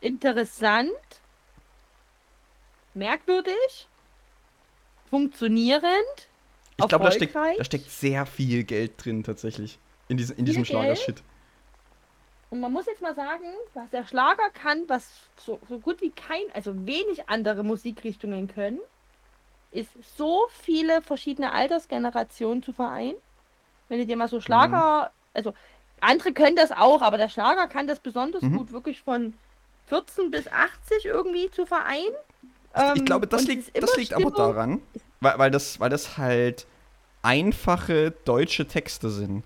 [0.00, 0.90] interessant,
[2.94, 3.88] merkwürdig,
[5.10, 6.28] funktionierend.
[6.76, 9.78] Ich glaube, da steckt, da steckt sehr viel Geld drin tatsächlich.
[10.08, 10.64] In, diesem in diesem?
[10.64, 11.22] Schlagershit.
[12.50, 16.10] Und man muss jetzt mal sagen, was der Schlager kann, was so, so gut wie
[16.10, 18.78] kein, also wenig andere Musikrichtungen können,
[19.70, 23.16] ist so viele verschiedene Altersgenerationen zu vereinen.
[23.92, 25.52] Wenn du dir mal so Schlager, also
[26.00, 28.56] andere können das auch, aber der Schlager kann das besonders Mhm.
[28.56, 29.34] gut wirklich von
[29.84, 32.14] 14 bis 80 irgendwie zu vereinen.
[32.74, 34.80] ich Ähm, glaube, das liegt, das liegt aber daran,
[35.20, 36.66] weil, weil, das, weil das halt
[37.20, 39.44] einfache deutsche Texte sind.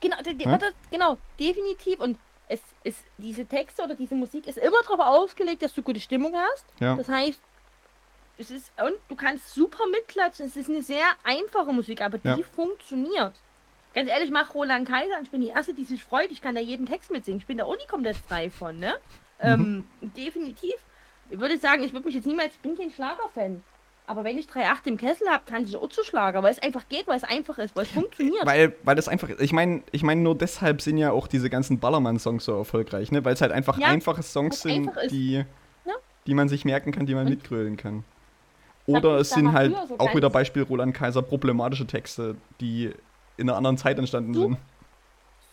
[0.00, 0.58] Genau, de, de, Ja?
[0.58, 2.00] das, genau, definitiv.
[2.00, 2.18] Und
[2.48, 6.34] es ist diese Texte oder diese Musik ist immer darauf ausgelegt, dass du gute Stimmung
[6.34, 6.64] hast.
[6.80, 6.96] Ja.
[6.96, 7.40] Das heißt,
[8.38, 10.46] es ist und du kannst super mitklatschen.
[10.46, 12.38] Es ist eine sehr einfache Musik, aber die Ja.
[12.54, 13.34] funktioniert.
[13.94, 16.30] Ganz ehrlich, mach Roland Kaiser und ich bin die erste, die sich freut.
[16.30, 17.40] Ich kann da jeden Text mitsingen.
[17.40, 18.94] Ich bin da komplett frei von, ne?
[19.42, 19.84] Mhm.
[20.02, 20.74] Ähm, definitiv.
[21.30, 23.62] Ich würde sagen, ich würde mich jetzt niemals, ich bin kein Schlagerfan.
[24.08, 26.88] Aber wenn ich 3,8 im Kessel habe, kann ich auch zu Schlager, weil es einfach
[26.88, 28.44] geht, weil es einfach ist, weil es funktioniert.
[28.46, 31.80] Weil, weil das einfach, ich meine, ich meine, nur deshalb sind ja auch diese ganzen
[31.80, 33.24] Ballermann-Songs so erfolgreich, ne?
[33.24, 35.10] Weil es halt einfach Ja, einfache Songs sind, einfach ist.
[35.10, 35.44] die,
[35.84, 35.94] Ja.
[36.26, 38.04] die man sich merken kann, die man Und- mitgrölen kann.
[38.86, 42.92] Oder es sind halt so auch wieder Beispiel Roland Kaiser problematische Texte, die
[43.36, 44.56] in einer anderen Zeit entstanden Du- sind.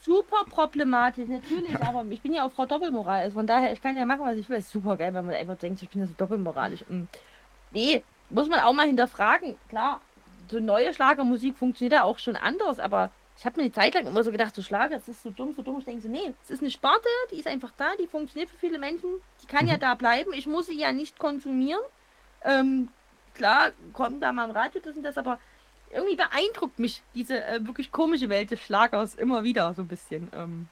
[0.02, 3.98] super problematisch, natürlich, aber ich bin ja auch Frau Doppelmoral, also von daher, ich kann
[3.98, 4.58] ja machen, was ich will.
[4.58, 6.84] Ist super geil, wenn man einfach denkt, ich bin ja so doppelmoralisch.
[6.90, 7.04] Mm.
[7.72, 9.56] Nee, muss man auch mal hinterfragen.
[9.70, 10.02] Klar,
[10.50, 14.06] so neue Schlagermusik funktioniert ja auch schon anders, aber ich habe mir eine Zeit lang
[14.06, 15.80] immer so gedacht, so Schlager, das ist so dumm, so dumm.
[15.80, 18.58] Ich denke so, nee, es ist eine Sparte, die ist einfach da, die funktioniert für
[18.58, 19.10] viele Menschen,
[19.42, 19.80] die kann ja Mhm.
[19.80, 20.34] da bleiben.
[20.34, 21.82] Ich muss sie ja nicht konsumieren.
[22.44, 22.90] Ähm,
[23.34, 25.40] klar, kommt da mal im Radio das und das, aber
[25.92, 30.28] irgendwie beeindruckt mich diese äh, wirklich komische Welt des Schlagers immer wieder so ein bisschen.
[30.36, 30.68] Ähm,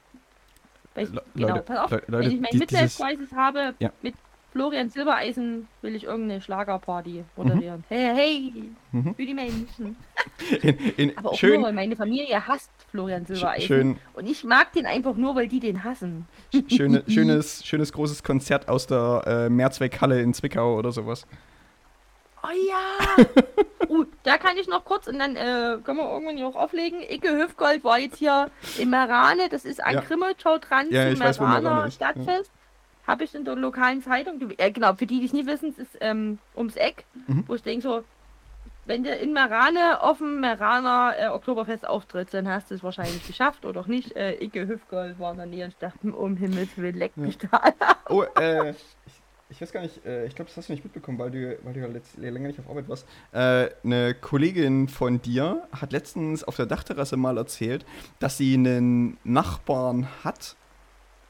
[0.94, 3.32] weil ich, Le- genau, Leute, pass auf, Le- wenn Leute, ich mein die- Midlife Crisis
[3.32, 3.90] habe, Ja.
[4.02, 4.14] mit
[4.50, 7.84] Florian Silbereisen will ich irgendeine Schlagerparty moderieren.
[7.88, 8.52] Hey, hey,
[8.92, 9.14] Mhm.
[9.14, 9.96] für die Menschen.
[10.62, 13.66] In, in, Aber auch schön, nur, weil meine Familie hasst Florian Silbereisen.
[13.66, 16.26] schön, Und ich mag den einfach nur, weil die den hassen.
[16.68, 21.26] schöne, schönes, schönes großes Konzert aus der äh, Mehrzweckhalle in Zwickau oder sowas.
[22.44, 23.24] Oh ja!
[23.88, 27.00] uh, da kann ich noch kurz und dann äh, können wir irgendwann hier auch auflegen.
[27.02, 30.00] Icke Hüfgold war jetzt hier in Merane, das ist an Ja.
[30.00, 32.10] Krimmelschau dran Ja, zum Meraner ist, ja.
[32.12, 32.50] Stadtfest.
[33.06, 35.78] Habe ich in der lokalen Zeitung, äh, genau, für die, die es nicht wissen, es
[35.78, 37.44] ist ähm, ums Eck, Mhm.
[37.48, 38.04] wo ich denke so,
[38.84, 43.24] wenn du in Merane auf dem Meraner äh, Oktoberfest auftrittst, dann hast du es wahrscheinlich
[43.26, 44.16] geschafft oder auch nicht.
[44.16, 47.38] Äh, Icke Hüfgold war in der Nähe und ich dachte, um Himmels Willen, leck mich
[47.38, 47.72] da an.
[48.08, 48.74] Oh, äh,
[49.52, 51.56] ich, ich weiß gar nicht, äh, ich glaube, das hast du nicht mitbekommen, weil du,
[51.62, 53.06] weil du ja letzt, länger nicht auf Arbeit warst.
[53.32, 57.84] Äh, eine Kollegin von dir hat letztens auf der Dachterrasse mal erzählt,
[58.18, 60.56] dass sie einen Nachbarn hat,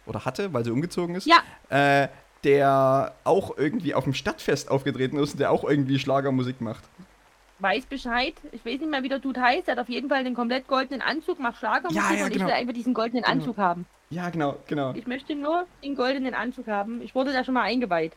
[0.07, 1.39] oder hatte, weil sie umgezogen ist, Ja.
[1.69, 2.09] äh,
[2.45, 6.83] der auch irgendwie auf dem Stadtfest aufgetreten ist und der auch irgendwie Schlagermusik macht.
[7.61, 8.35] weiß Bescheid.
[8.51, 9.69] Ich weiß nicht mehr, wie der Dude heißt.
[9.69, 12.39] Er hat auf jeden Fall den komplett goldenen Anzug, macht Schlagermusik Ja, ja, und ich
[12.39, 12.47] genau.
[12.49, 13.33] will einfach diesen goldenen Genau.
[13.37, 13.87] Anzug haben.
[14.13, 14.93] Ja, genau, genau.
[14.95, 17.01] Ich möchte nur den goldenen Anzug haben.
[17.01, 18.13] Ich wurde da schon mal eingeweiht.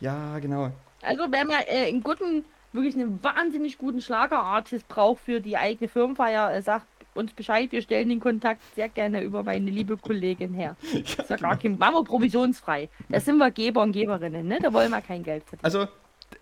[0.00, 0.70] Ja, genau.
[1.00, 5.88] Also, wer mal äh, einen guten, wirklich einen wahnsinnig guten Schlagerartist braucht für die eigene
[5.88, 7.72] Firmenfeier, äh, sagt uns Bescheid.
[7.72, 10.76] Wir stellen den Kontakt sehr gerne über meine liebe Kollegin her.
[10.92, 12.90] Das ist ja gar kein, machen wir provisionsfrei.
[13.08, 14.58] Da sind wir Geber und Geberinnen, ne?
[14.60, 15.64] Da wollen wir kein Geld verdienen.
[15.64, 15.88] Also,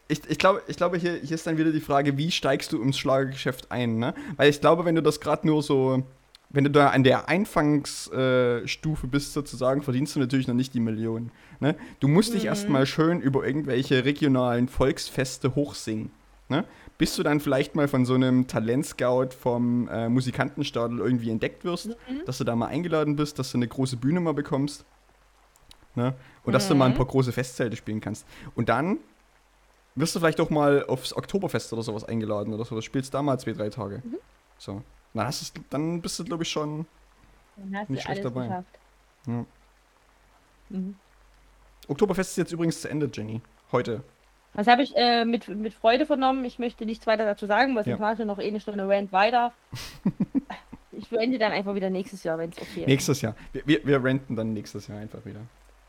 [0.09, 2.83] ich, ich glaube, ich glaube hier, hier ist dann wieder die Frage, wie steigst du
[2.83, 4.15] ins Schlagergeschäft ein, ne?
[4.37, 6.03] Weil ich glaube, wenn du das gerade nur so,
[6.51, 10.81] wenn du da an der Einfangsstufe äh, bist sozusagen, verdienst du natürlich noch nicht die
[10.81, 11.31] Millionen.
[11.61, 11.77] Ne?
[12.01, 12.49] Du musst dich Mhm.
[12.49, 16.11] erstmal schön über irgendwelche regionalen Volksfeste hochsingen.
[16.49, 16.65] Ne?
[16.99, 21.87] Bis du dann vielleicht mal von so einem Talentscout vom äh, Musikantenstadel irgendwie entdeckt wirst,
[21.89, 21.95] Mhm.
[22.27, 24.85] dass du da mal eingeladen bist, dass du eine große Bühne mal bekommst.
[25.95, 26.15] Ne?
[26.45, 26.97] Und dass du mal ein Mhm.
[26.97, 28.27] paar große Festzelte spielen kannst.
[28.57, 28.99] Und dann
[29.95, 32.85] wirst du vielleicht auch mal aufs Oktoberfest oder sowas eingeladen oder sowas.
[32.85, 34.03] Spielst da mal zwei, drei Tage.
[34.05, 34.17] Mhm.
[34.59, 34.83] So.
[35.15, 36.87] Dann, hast du's- dann bist du, glaube ich, schon.
[37.57, 38.47] Nicht du schlecht dabei.
[38.47, 38.79] geschafft.
[39.27, 39.45] Ja.
[40.71, 40.97] Mhm.
[41.89, 43.41] Oktoberfest ist jetzt übrigens zu Ende, Jenny.
[43.73, 44.03] Heute.
[44.55, 46.45] Das habe ich äh, mit, mit Freude vernommen.
[46.45, 47.97] Ich möchte nichts weiter dazu sagen, weil Ja.
[47.97, 49.53] sonst mache ich noch eh eine Stunde Rant weiter.
[50.93, 52.87] ich beende dann einfach wieder nächstes Jahr, wenn es okay ist.
[52.89, 53.35] Nächstes Jahr.
[53.53, 55.41] Wir, wir, wir renten dann nächstes Jahr einfach wieder.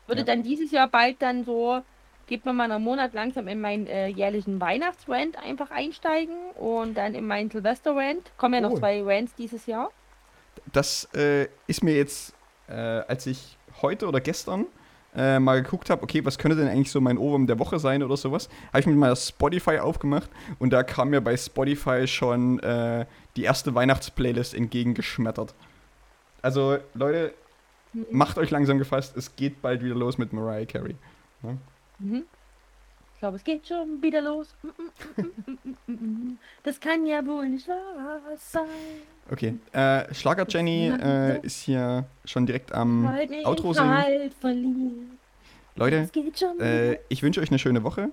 [0.06, 0.26] Würde ja.
[0.26, 1.82] dann dieses Jahr bald dann so,
[2.26, 7.14] geht man mal einen Monat langsam in meinen äh, jährlichen Weihnachtsrant einfach einsteigen und dann
[7.14, 8.32] in meinen Silvester-Rant.
[8.36, 8.78] Kommen ja noch Oh.
[8.78, 9.90] zwei Rants dieses Jahr.
[10.72, 12.34] Das äh, ist mir jetzt,
[12.68, 14.66] äh, als ich heute oder gestern
[15.14, 18.02] äh, mal geguckt habe, okay, was könnte denn eigentlich so mein Ohrwurm der Woche sein
[18.02, 22.60] oder sowas, habe ich mir mal Spotify aufgemacht und da kam mir bei Spotify schon
[22.60, 23.04] äh,
[23.36, 25.54] die erste Weihnachtsplaylist entgegengeschmettert.
[26.40, 27.34] Also, Leute,
[27.94, 28.06] Mhm.
[28.10, 30.96] macht euch langsam gefasst, es geht bald wieder los mit Mariah Carey.
[32.02, 32.24] Mhm.
[33.14, 34.54] Ich glaube, es geht schon wieder los.
[36.64, 38.62] Das kann ja wohl nicht wahr sein.
[39.30, 43.08] Okay, äh, Schlager Jenny äh, ist hier schon direkt am
[43.44, 45.18] Outro singen.
[45.76, 46.10] Leute,
[46.58, 48.10] äh, ich wünsche euch eine schöne Woche.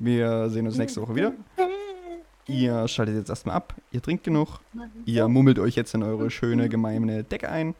[0.00, 1.32] Wir sehen uns nächste Woche wieder.
[2.48, 4.60] Ihr schaltet jetzt erstmal ab, ihr trinkt genug,
[5.04, 7.74] ihr mummelt euch jetzt in eure schöne, gemeine Decke ein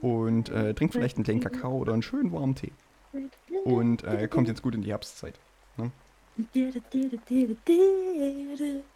[0.00, 2.72] und äh, trinkt vielleicht einen kleinen Kakao oder einen schönen warmen Tee.
[3.64, 5.34] Und äh, kommt jetzt gut in die Herbstzeit.
[8.48, 8.95] wieder.